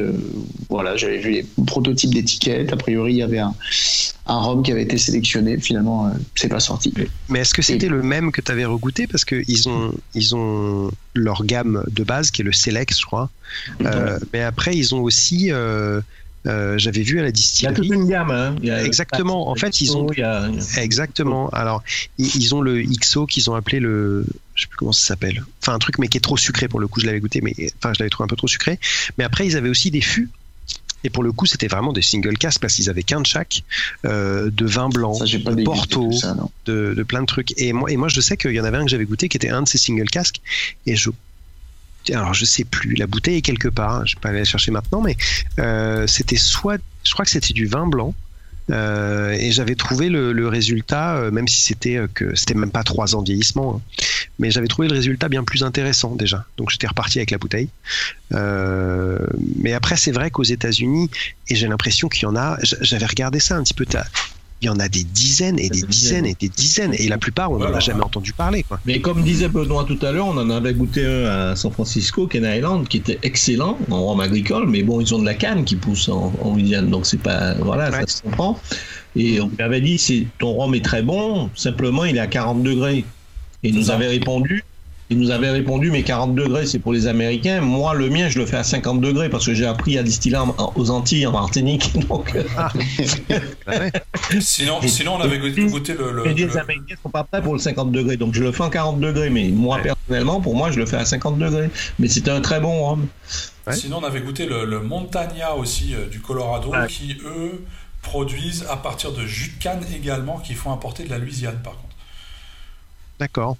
[0.69, 2.71] voilà, j'avais vu les prototypes d'étiquettes.
[2.71, 3.53] A priori, il y avait un,
[4.27, 5.57] un rhum qui avait été sélectionné.
[5.57, 6.93] Finalement, c'est pas sorti.
[7.27, 10.89] Mais est-ce que c'était le même que tu avais regoûté Parce qu'ils ont, ils ont
[11.15, 13.29] leur gamme de base qui est le Select, je crois.
[13.85, 15.51] Euh, mais après, ils ont aussi.
[15.51, 16.01] euh,
[16.47, 17.89] euh, J'avais vu à la Il y a toute distillerie.
[17.89, 18.31] une gamme.
[18.31, 18.55] Hein.
[18.61, 19.49] Il y a- Exactement.
[19.49, 20.07] En fait, ils ont.
[20.13, 21.49] Il y a- Exactement.
[21.49, 21.83] Alors,
[22.17, 24.25] ils, ils ont le XO qu'ils ont appelé le.
[24.55, 25.43] Je sais plus comment ça s'appelle.
[25.61, 26.99] Enfin, un truc, mais qui est trop sucré pour le coup.
[27.01, 28.79] Je l'avais goûté, mais enfin, je l'avais trouvé un peu trop sucré.
[29.17, 30.29] Mais après, ils avaient aussi des fûts.
[31.03, 33.63] Et pour le coup, c'était vraiment des single casques parce qu'ils avaient qu'un de chaque,
[34.05, 36.35] euh, de vin blanc, Ça, j'ai pas de Porto, ça,
[36.65, 37.53] de, de plein de trucs.
[37.57, 39.37] Et moi, et moi, je sais qu'il y en avait un que j'avais goûté qui
[39.37, 40.41] était un de ces single casques.
[40.85, 41.09] Et je.
[42.13, 42.95] Alors, je sais plus.
[42.95, 43.95] La bouteille est quelque part.
[43.95, 45.15] hein, Je vais pas aller la chercher maintenant, mais
[45.59, 46.79] euh, c'était soit.
[47.03, 48.13] Je crois que c'était du vin blanc.
[48.69, 52.83] Euh, et j'avais trouvé le, résultat, euh, même si c'était euh, que c'était même pas
[52.83, 54.03] trois ans de vieillissement, hein,
[54.37, 56.45] mais j'avais trouvé le résultat bien plus intéressant déjà.
[56.57, 57.69] Donc j'étais reparti avec la bouteille.
[58.31, 61.09] Mais après, c'est vrai qu'aux États-Unis,
[61.47, 62.57] et j'ai l'impression qu'il y en a.
[62.61, 63.85] J'avais regardé ça un petit peu.
[64.61, 67.49] Il y en a des dizaines et des dizaines et des dizaines, et la plupart,
[67.51, 68.63] on n'en a jamais entendu parler.
[68.63, 68.77] Quoi.
[68.85, 72.27] Mais comme disait Benoît tout à l'heure, on en avait goûté un à San Francisco,
[72.27, 75.63] Ken Island, qui était excellent en rhum agricole, mais bon, ils ont de la canne
[75.63, 77.53] qui pousse en, en Louisiane, donc c'est pas.
[77.55, 78.01] Voilà, Ouais.
[78.01, 78.59] ça se comprend.
[79.15, 82.61] Et on lui avait dit, ton rhum est très bon, simplement il est à 40
[82.61, 83.05] degrés.
[83.63, 84.63] Et il nous avait répondu,
[85.09, 87.61] il nous avait répondu mais 40 degrés c'est pour les Américains.
[87.61, 90.37] Moi le mien je le fais à 50 degrés parce que j'ai appris à distiller
[90.75, 91.91] aux Antilles en Martinique.
[92.07, 92.37] Donc...
[92.57, 92.71] Ah.
[94.39, 96.11] sinon, sinon on avait goûté, le.
[96.11, 98.69] le les Américains sont pas prêts pour le 50 degrés donc je le fais en
[98.69, 101.69] 40 degrés mais moi personnellement pour moi je le fais à 50 degrés.
[101.97, 103.07] Mais c'était un très bon rhum.
[103.71, 107.63] Sinon on avait goûté le, le Montagna aussi euh, du Colorado qui eux
[108.01, 111.73] produisent à partir de jus de canne également qui font importer de la Louisiane par
[111.73, 111.95] contre.
[113.19, 113.57] D'accord.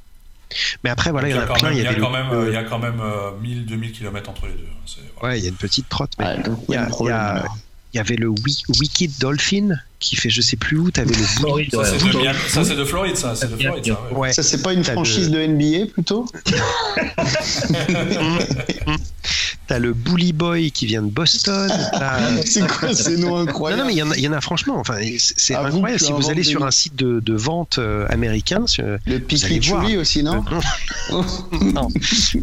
[0.84, 2.58] Mais après, voilà, il y, a, quand même, il y a, quand même, il y
[2.58, 3.02] a quand même
[3.42, 4.66] 1000, 2000 km entre les deux.
[4.66, 6.14] Hein, ouais, il y a une petite trotte.
[6.18, 6.38] Mais
[6.68, 7.46] il, y a,
[7.94, 11.24] il, y avait le Wicked Dolphin qui fait je sais plus où, tu avais le
[11.24, 11.72] Floride.
[11.72, 11.98] Ça, c'est
[12.76, 13.36] de, Floride, ça.
[13.36, 14.02] C'est de Floride, ça.
[14.12, 14.34] Ouais.
[14.34, 15.46] Ça, c'est pas une franchise de...
[15.46, 16.26] NBA plutôt?
[19.70, 21.72] T'as le Bully Boy qui vient de Boston.
[22.44, 24.80] c'est quoi ces noms incroyables Non, non, mais il y, en a, franchement.
[24.80, 26.00] Enfin, c'est incroyable.
[26.00, 28.66] si vous allez sur un site de, de vente euh, américain,
[29.06, 30.44] le Pichuli aussi, non
[31.62, 31.88] Non.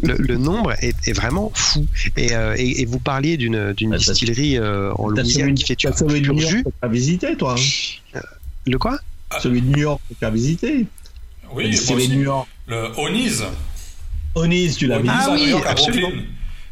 [0.03, 1.85] Le, nombre est, est, vraiment fou.
[2.15, 6.63] Et, euh, et, vous parliez d'une distillerie euh, en Louisiane qui fait tu as jus.
[6.63, 8.21] Tu visité, toi hein
[8.65, 8.99] Le quoi
[9.43, 10.85] Celui de New York que tu as visité.
[11.53, 12.07] Oui, aussi.
[12.07, 12.47] New York.
[12.67, 13.43] Le Oniz.
[14.33, 15.19] Oniz, tu l'as visité.
[15.19, 16.11] Ah oui, absolument.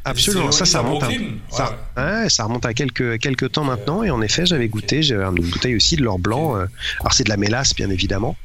[0.05, 1.09] Absolument, ça, ça remonte, à,
[1.49, 4.03] ça, ouais, ça remonte à quelques, quelques temps maintenant.
[4.03, 6.55] Et en effet, j'avais goûté, j'avais une bouteille aussi de l'or blanc.
[6.55, 6.65] Euh,
[6.99, 8.37] alors, c'est de la mélasse, bien évidemment.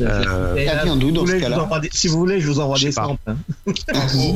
[0.00, 0.54] Euh,
[0.84, 3.20] vient d'où dans ce cas-là Si vous voulez, je vous envoie des samples.
[3.26, 3.36] Hein.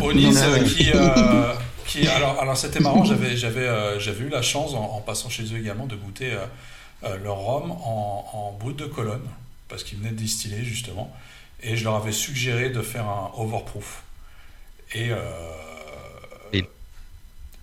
[0.03, 1.53] Onis, euh, qui, euh,
[1.87, 5.45] qui, alors, alors c'était marrant, j'avais, j'avais, euh, j'avais eu la chance, en, passant chez
[5.45, 6.33] eux également, de goûter
[7.23, 9.27] leur rhum en, en brut de colonne,
[9.69, 11.15] parce qu'ils venaient de distiller justement,
[11.63, 14.03] et je leur avais suggéré de faire un overproof.
[14.95, 15.11] Et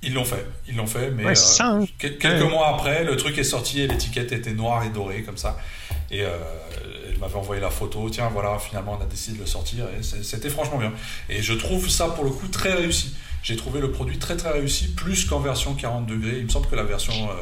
[0.04, 1.86] ils l'ont fait, ils l'ont fait, mais euh, hein.
[1.98, 5.58] quelques mois après, le truc est sorti et l'étiquette était noire et dorée comme ça.
[6.12, 6.30] Et euh,
[7.10, 10.04] elle m'avait envoyé la photo, tiens voilà, finalement on a décidé de le sortir et
[10.04, 10.92] c'était franchement bien.
[11.30, 13.16] Et je trouve ça pour le coup très réussi.
[13.42, 16.38] J'ai trouvé le produit très très réussi, plus qu'en version 40 degrés.
[16.40, 17.36] Il me semble que la version euh,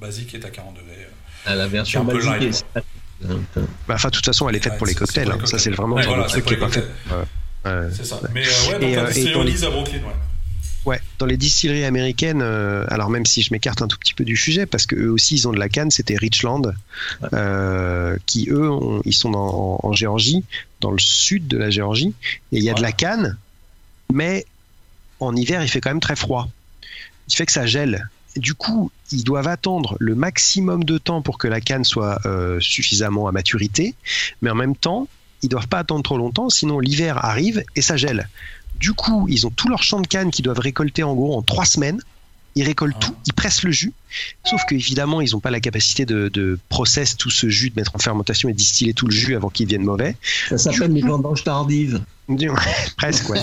[0.00, 1.08] basique est à 40 degrés.
[1.46, 2.64] Ah, la version basique
[3.22, 5.30] bah, enfin, de toute façon, elle est faite pour les cocktails.
[5.30, 5.38] Hein.
[5.44, 6.84] Ça, c'est vraiment le truc qui est pas fait.
[7.92, 8.18] C'est ça.
[8.32, 10.14] Mais ouais, donc et, et à Brooklyn, ouais.
[10.86, 14.24] Ouais, dans les distilleries américaines, euh, alors même si je m'écarte un tout petit peu
[14.24, 16.62] du sujet, parce que eux aussi ils ont de la canne, c'était Richland,
[17.34, 18.70] euh, qui eux,
[19.04, 20.42] ils sont en, Géorgie,
[20.80, 22.14] dans le sud de la Géorgie,
[22.52, 23.36] et il y a de la canne,
[24.10, 24.46] mais
[25.18, 26.48] en hiver il fait quand même très froid.
[27.28, 28.08] Il fait que ça gèle.
[28.36, 32.58] du coup, ils doivent attendre le maximum de temps pour que la canne soit euh,
[32.58, 33.94] suffisamment à maturité,
[34.40, 35.08] mais en même temps,
[35.42, 38.28] ils doivent pas attendre trop longtemps, sinon l'hiver arrive et ça gèle.
[38.80, 41.42] Du coup, ils ont tout leur champ de canne qu'ils doivent récolter en gros en
[41.42, 42.00] trois semaines.
[42.56, 43.92] Ils récoltent tout, ils pressent le jus.
[44.44, 47.94] Sauf qu'évidemment, ils n'ont pas la capacité de, de process tout ce jus, de mettre
[47.94, 50.16] en fermentation et distiller tout le jus avant qu'il devienne mauvais.
[50.48, 52.02] Ça s'appelle les vendanges tardives.
[52.96, 53.40] Presque, ouais.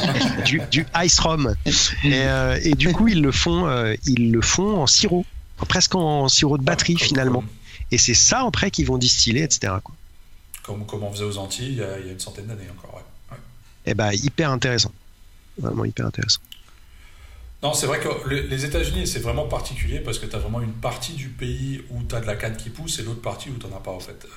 [0.71, 1.55] du, ice rum.
[2.05, 5.25] Euh, et, du coup, ils le font, euh, ils le font en sirop,
[5.67, 7.43] presque en sirop de batterie finalement.
[7.91, 9.73] Et c'est ça après qu'ils vont distiller, etc.
[10.63, 12.95] Comme, comme on faisait aux Antilles il y a, une centaine d'années encore.
[12.95, 13.37] Ouais.
[13.85, 14.91] Et eh ben, hyper intéressant
[15.57, 16.41] vraiment hyper intéressant.
[17.63, 20.73] Non, c'est vrai que les États-Unis, c'est vraiment particulier parce que tu as vraiment une
[20.73, 23.57] partie du pays où tu as de la canne qui pousse et l'autre partie où
[23.57, 24.27] tu n'en as pas en fait.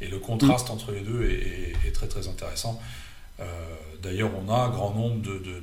[0.00, 2.78] Et, le contraste entre les deux est, très très intéressant.
[3.40, 3.44] Euh,
[4.02, 5.60] d'ailleurs, on a un grand nombre de, de,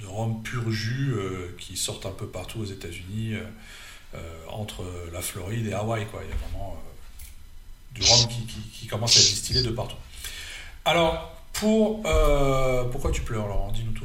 [0.00, 3.34] de, rhum pur jus euh, qui sortent un peu partout aux États-Unis,
[4.14, 4.18] euh,
[4.48, 6.06] entre la Floride et Hawaï.
[6.06, 6.22] Quoi.
[6.24, 6.82] Il y a vraiment
[7.94, 9.96] du rhum qui, qui, qui commence à être distillé de partout.
[10.86, 12.02] Alors, pour.
[12.06, 13.72] Euh, pourquoi tu pleures, Laurent?
[13.72, 14.04] Dis-nous tout.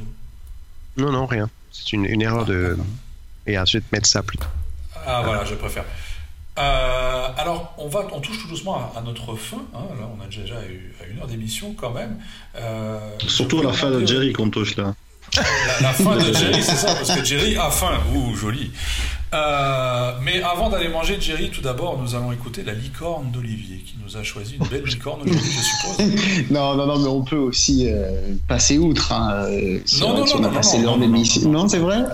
[0.96, 1.48] Non, non, rien.
[1.70, 2.76] C'est une, une erreur de.
[3.46, 4.50] Et je vais te mettre ça plus tard.
[5.06, 5.84] Ah, voilà, je préfère.
[6.58, 9.62] Euh, alors, on, va, on touche tout doucement à, notre fin.
[9.74, 9.84] Hein.
[10.00, 12.18] Là, on a déjà eu à une heure d'émission quand même.
[12.56, 14.94] Euh, Surtout la fin de Jerry qu'on touche là.
[15.80, 17.98] La, fin de Jerry, c'est ça, parce que Jerry a faim.
[18.14, 18.70] Ouh, joli.
[19.34, 23.94] Euh, mais avant d'aller manger Jerry, tout d'abord, nous allons écouter la licorne d'Olivier, qui
[24.02, 26.50] nous a choisi une belle licorne aujourd'hui, je suppose.
[26.50, 29.12] non, non, non, mais on peut aussi euh, passer outre.
[29.12, 32.04] Hein, euh, non, non, non, non, non, non, c'est vrai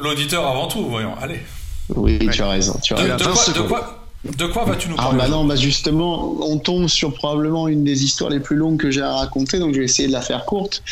[0.00, 1.40] L'auditeur avant tout, voyons, allez.
[1.88, 2.78] Oui, tu as raison.
[2.82, 3.52] Tu as de, raison.
[3.52, 3.95] de quoi
[4.38, 7.84] de quoi vas-tu nous parler Ah bah non, bah justement, on tombe sur probablement une
[7.84, 10.22] des histoires les plus longues que j'ai à raconter, donc je vais essayer de la
[10.22, 10.82] faire courte.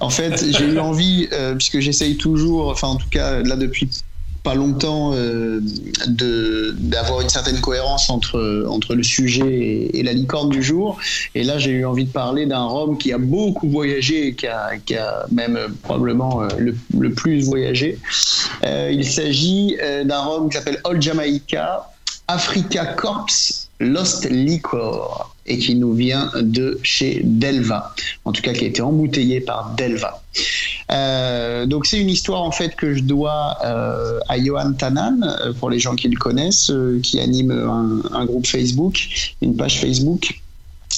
[0.00, 3.88] En fait, j'ai eu envie, euh, puisque j'essaye toujours, enfin en tout cas là depuis
[4.42, 5.58] pas longtemps, euh,
[6.76, 10.98] d'avoir une certaine cohérence entre, entre le sujet et, la licorne du jour.
[11.34, 14.46] Et là, j'ai eu envie de parler d'un rhum qui a beaucoup voyagé et qui
[14.46, 17.98] a, qui a même probablement euh, le, le plus voyagé.
[18.62, 21.93] il s'agit d'un rhum qui s'appelle Old Jamaica
[22.28, 23.26] Africa Corps
[23.80, 27.94] Lost Liquor et qui nous vient de chez Delva,
[28.24, 30.22] en tout cas qui a été embouteillé par Delva.
[30.90, 35.52] Euh, donc c'est une histoire en fait que je dois euh, à Johan Tanan, euh,
[35.52, 36.72] pour les gens qui le connaissent,
[37.02, 40.40] qui anime un, groupe Facebook, une page Facebook.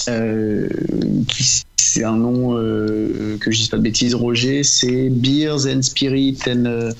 [0.05, 5.83] Qui c'est un nom euh, que je dis pas de bêtises, Roger, c'est Beers and
[5.83, 6.93] Spirit and euh,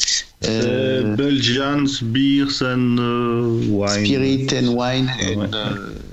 [0.47, 2.97] euh Belgians Beers and
[3.69, 4.05] Wine.
[4.05, 5.11] Spirit and Wine.
[5.23, 5.49] And, ouais.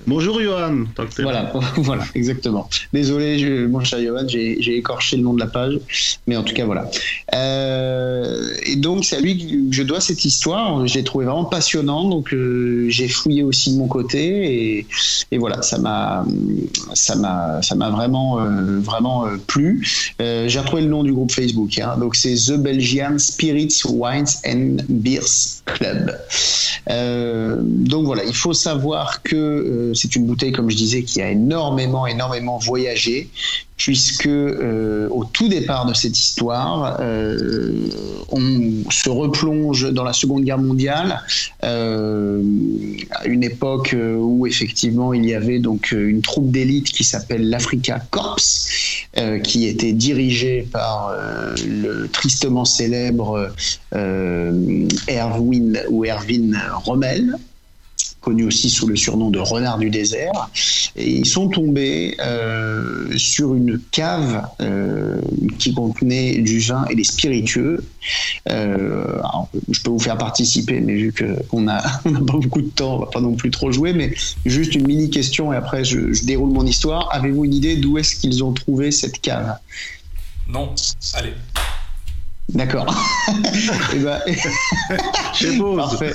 [0.06, 0.86] Bonjour Johan.
[1.20, 2.70] Voilà, voilà, exactement.
[2.92, 5.80] Désolé, je, mon cher Johan, j'ai écorché le nom de la page,
[6.28, 6.90] mais en tout cas voilà.
[7.34, 9.38] Euh, et donc c'est à lui
[9.70, 10.86] que je dois cette histoire.
[10.88, 14.88] Je l'ai trouvé vraiment passionnant, donc euh, j'ai fouillé aussi de mon côté et,
[15.32, 16.26] et voilà, ça m'a,
[16.94, 19.86] ça m'a, ça m'a vraiment, euh, vraiment plu.
[20.20, 24.78] j'ai retrouvé le nom du groupe Facebook, hein, donc c'est The Belgian Spirits, Wines and
[24.90, 26.12] Beers Club.
[26.88, 32.08] donc voilà, il faut savoir que c'est une bouteille, comme je disais, qui a énormément,
[32.08, 33.30] énormément voyagé,
[33.78, 37.90] puisque euh, au tout départ de cette histoire, euh,
[38.30, 41.22] on se replonge dans la Seconde Guerre mondiale,
[41.64, 42.42] euh,
[43.12, 48.00] à une époque où effectivement il y avait donc une troupe d'élite qui s'appelle l'Africa
[48.12, 48.40] Corps,
[49.44, 51.14] qui était dirigée par
[51.68, 53.54] le tristement célèbre
[55.08, 57.38] Erwin ou Erwin Rommel
[58.24, 60.50] connu aussi sous le surnom de renard du désert.
[60.96, 62.16] Et ils sont tombés
[63.18, 65.22] sur une cave euh,
[65.60, 67.84] qui contenait du vin et des spiritueux.
[68.50, 69.22] Euh,
[69.70, 71.14] je peux vous faire participer, mais vu
[71.50, 74.14] qu'on n'a a pas beaucoup de temps, on va pas non plus trop jouer, mais
[74.46, 77.10] juste une mini question et après je déroule mon histoire.
[77.12, 79.58] Avez-vous une idée d'où est-ce qu'ils ont trouvé cette cave?
[80.48, 80.74] Non.
[81.14, 81.34] Allez.
[82.50, 82.94] D'accord.
[83.96, 84.20] eh ben...
[85.34, 85.58] Chez.
[85.58, 86.14] Parfait.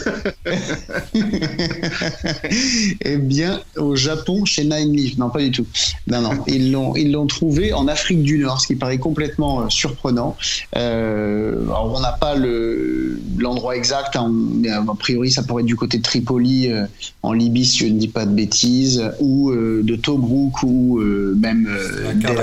[3.01, 5.16] eh bien, au Japon, chez Nine Leaf.
[5.16, 5.66] Non, pas du tout.
[6.07, 6.45] Non, non.
[6.47, 10.37] Ils l'ont, ils l'ont trouvé en Afrique du Nord, ce qui paraît complètement euh, surprenant.
[10.76, 14.14] Euh, alors, on n'a pas le, l'endroit exact.
[14.14, 16.85] Hein, mais a priori, ça pourrait être du côté de Tripoli, euh,
[17.22, 21.35] en Libye, si je ne dis pas de bêtises, ou euh, de Tobruk, ou euh,
[21.39, 21.68] même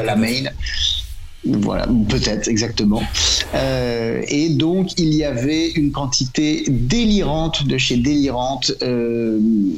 [0.04, 0.46] la Main.
[1.46, 3.04] Voilà, peut-être exactement.
[3.54, 9.38] Euh, et donc il y avait une quantité délirante de chez délirante euh,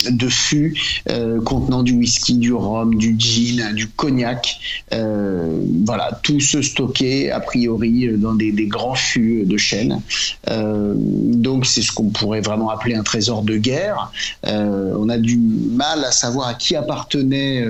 [0.09, 4.59] de fûts euh, contenant du whisky, du rhum, du gin, du cognac.
[4.91, 10.01] Voilà, tout se stockait a priori dans des, grands fûts de chêne.
[10.47, 14.11] Donc c'est ce qu'on pourrait vraiment appeler un trésor de guerre.
[14.43, 17.65] On a du mal à savoir à qui appartenait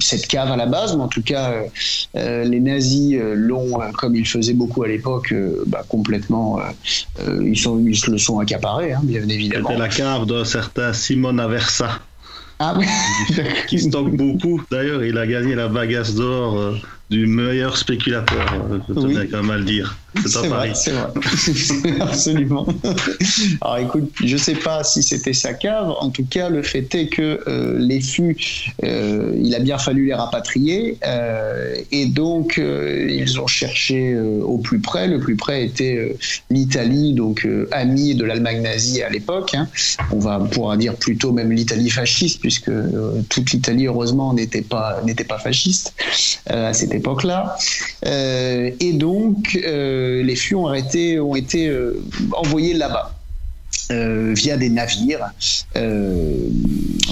[0.00, 1.52] cette cave à la base, mais en tout cas
[2.14, 5.34] les nazis l'ont, comme ils faisaient beaucoup à l'époque,
[5.66, 9.68] bah, complètement, euh, ils, sont, ils se le sont accaparés, hein, bien évidemment.
[9.68, 12.00] C'était la cave d'un certain Simon Aversa.
[12.58, 12.86] Ah oui.
[13.68, 14.62] qui stocke beaucoup.
[14.70, 16.76] D'ailleurs, il a gagné la bagasse d'or euh,
[17.10, 18.46] du meilleur spéculateur,
[18.88, 19.28] je tenais oui.
[19.30, 19.96] quand même à le dire.
[20.26, 22.00] C'est vrai, c'est vrai.
[22.00, 22.66] Absolument.
[23.60, 25.92] Alors écoute, je sais pas si c'était sa cave.
[26.00, 28.36] En tout cas, le fait est que euh, les fûts,
[28.84, 30.98] euh, il a bien fallu les rapatrier.
[31.06, 35.08] Euh, et donc, ils ont cherché au plus près.
[35.08, 36.16] Le plus près était
[36.50, 39.54] l'Italie, donc amie de l'Allemagne nazie à l'époque.
[39.54, 39.68] Hein.
[40.10, 42.70] On va pouvoir dire plutôt même l'Italie fasciste, puisque
[43.28, 45.94] toute l'Italie, heureusement, n'était pas, n'était pas fasciste
[46.46, 47.56] à cette époque-là.
[48.04, 53.14] et donc, les fûts ont été, ont été euh, envoyés là-bas.
[53.90, 55.30] Euh, via des navires,
[55.76, 56.34] euh,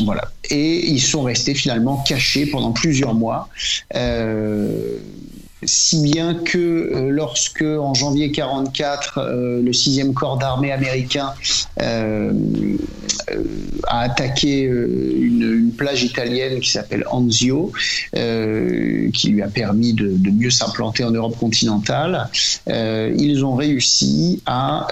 [0.05, 0.31] voilà.
[0.51, 3.49] Et ils sont restés finalement cachés pendant plusieurs mois.
[5.67, 11.35] Si bien que euh, lorsque en janvier 44 euh, le 6e corps d'armée américain
[11.83, 12.33] euh,
[13.89, 17.73] a attaqué une, plage italienne qui s'appelle Anzio
[18.13, 22.29] qui lui a permis de, de mieux s'implanter en Europe continentale
[22.67, 24.87] ils ont réussi à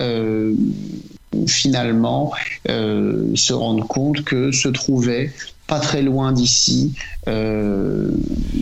[1.46, 2.32] finalement
[2.66, 5.32] se rendre compte que se trouvait
[5.66, 6.92] pas très loin d'ici,
[7.26, 8.10] euh,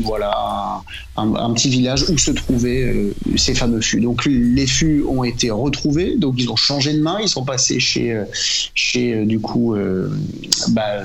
[0.02, 0.82] voilà,
[1.16, 4.00] un, petit village où se trouvaient euh, ces fameux fûts.
[4.00, 7.80] Donc les fûts ont été retrouvés, donc ils ont changé de main, ils sont passés
[7.80, 9.74] chez, euh, chez du coup,
[10.68, 11.02] bah,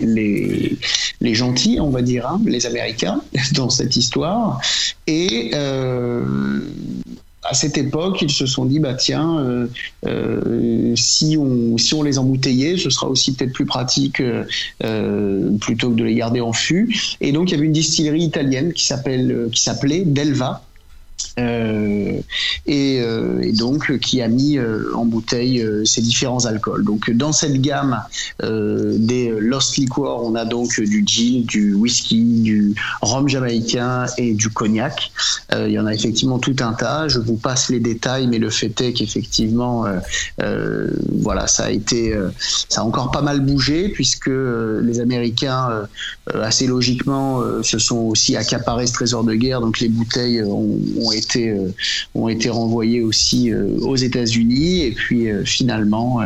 [0.00, 0.76] les,
[1.20, 3.20] les gentils, on va dire, hein, les Américains
[3.52, 4.60] dans cette histoire.
[5.06, 5.52] Et
[7.42, 9.66] à cette époque, ils se sont dit bah tiens, euh,
[10.06, 15.90] euh, si on si on les embouteillait, ce sera aussi peut-être plus pratique euh, plutôt
[15.90, 16.94] que de les garder en fût.
[17.20, 20.62] Et donc il y avait une distillerie italienne qui s'appelle qui s'appelait Delva.
[21.38, 22.20] Euh,
[22.66, 26.84] et, euh, et, donc qui a mis euh, en bouteille ces différents alcools.
[26.84, 28.00] Donc dans cette gamme
[28.42, 34.48] des Lost Liquor, on a donc du gin, du whisky, du rhum jamaïcain et du
[34.48, 35.12] cognac.
[35.52, 37.08] il y en a effectivement tout un tas.
[37.08, 39.84] Je vous passe les détails, mais le fait est qu'effectivement,
[40.38, 42.14] voilà, ça a été,
[42.68, 45.86] ça a encore pas mal bougé puisque les Américains,
[46.34, 49.60] assez logiquement, se sont aussi accaparés ce trésor de guerre.
[49.60, 51.72] Donc les bouteilles ont, ont été, euh,
[52.14, 54.84] ont été renvoyés aussi euh, aux États-Unis.
[54.84, 56.20] Et puis euh, finalement,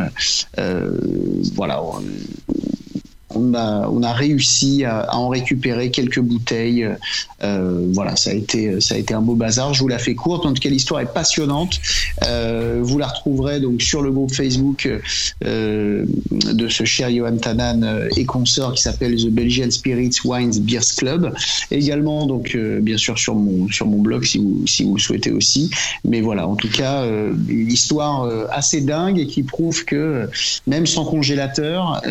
[1.55, 1.81] voilà,
[3.35, 3.53] on
[4.03, 6.87] a, réussi à, en récupérer quelques bouteilles.
[7.43, 9.73] Euh, voilà, ça a, été, ça a été un beau bazar.
[9.73, 10.45] Je vous la fais courte.
[10.45, 11.79] En tout cas, l'histoire est passionnante.
[12.23, 14.89] Euh, vous la retrouverez donc sur le groupe Facebook
[15.43, 20.95] euh, de ce cher Johan Tanan et consorts qui s'appelle The Belgian Spirits Wines Beers
[20.97, 21.33] Club.
[21.71, 25.31] également, donc, bien sûr, sur mon, sur mon blog si vous, si vous le souhaitez
[25.31, 25.69] aussi.
[26.03, 30.29] Mais voilà, en tout cas, une histoire assez dingue et qui prouve que
[30.67, 32.01] même sans congélateur,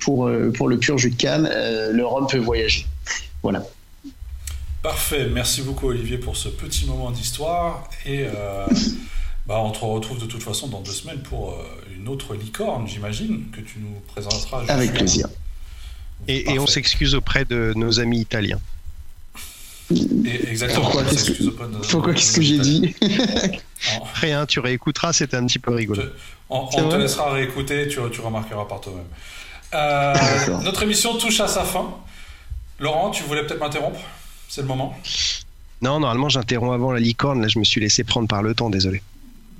[0.00, 2.86] pour euh, pour le pur jus de canne, euh, le rhum peut voyager.
[3.42, 3.62] Voilà.
[4.82, 8.66] Parfait, merci beaucoup Olivier pour ce petit moment d'histoire et euh,
[9.46, 11.58] bah, on te retrouve de toute façon dans deux semaines pour
[11.96, 14.64] une autre licorne, j'imagine, que tu nous présenteras.
[14.68, 15.28] Avec plaisir.
[16.26, 18.60] Et, et, on s'excuse auprès de nos amis italiens.
[19.90, 20.82] Et exactement.
[20.82, 22.94] Pourquoi qu'est-ce que, j'ai dit
[24.14, 26.02] Rien, tu réécouteras, c'était un petit peu rigolo.
[26.50, 29.06] on, te laissera réécouter, tu, tu remarqueras par toi-même.
[29.74, 30.14] Euh,
[30.62, 31.90] notre émission touche à sa fin.
[32.78, 34.00] Laurent, tu voulais peut-être m'interrompre?
[34.48, 34.96] C'est le moment
[35.82, 37.42] Non, normalement j'interromps avant la licorne.
[37.42, 39.02] Là, je me suis laissé prendre par le temps, désolé.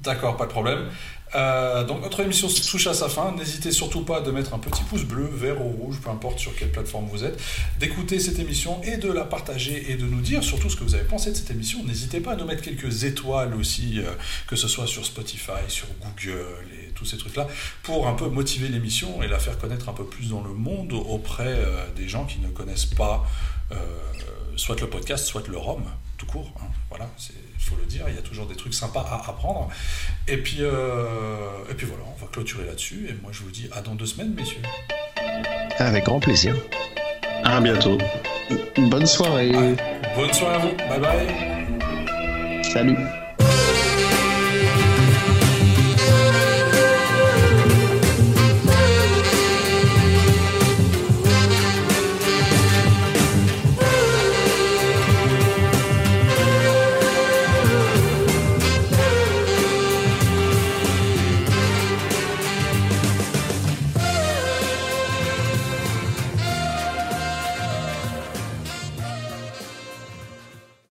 [0.03, 0.87] D'accord, pas de problème.
[1.35, 3.33] Euh, donc notre émission touche à sa fin.
[3.37, 6.55] N'hésitez surtout pas de mettre un petit pouce bleu, vert ou rouge, peu importe sur
[6.55, 7.39] quelle plateforme vous êtes,
[7.79, 10.95] d'écouter cette émission et de la partager et de nous dire surtout ce que vous
[10.95, 11.85] avez pensé de cette émission.
[11.85, 14.11] N'hésitez pas à nous mettre quelques étoiles aussi, euh,
[14.47, 17.47] que ce soit sur Spotify, sur Google et tous ces trucs-là,
[17.83, 20.93] pour un peu motiver l'émission et la faire connaître un peu plus dans le monde
[20.93, 23.27] auprès euh, des gens qui ne connaissent pas
[24.57, 25.83] soit le podcast, soit le ROM,
[26.17, 26.53] tout court.
[26.61, 26.67] Hein.
[26.89, 29.69] Voilà, c'est faut le dire, il y a toujours des trucs sympas à apprendre.
[30.27, 33.07] Et puis, euh, et puis voilà, on va clôturer là-dessus.
[33.09, 34.63] Et moi, je vous dis à dans deux semaines, messieurs.
[35.79, 36.57] Avec grand plaisir.
[37.45, 37.99] À bientôt.
[38.77, 39.53] Bonne soirée.
[40.17, 40.77] bonne soirée à vous.
[40.89, 42.65] Bye bye.
[42.65, 42.97] Salut.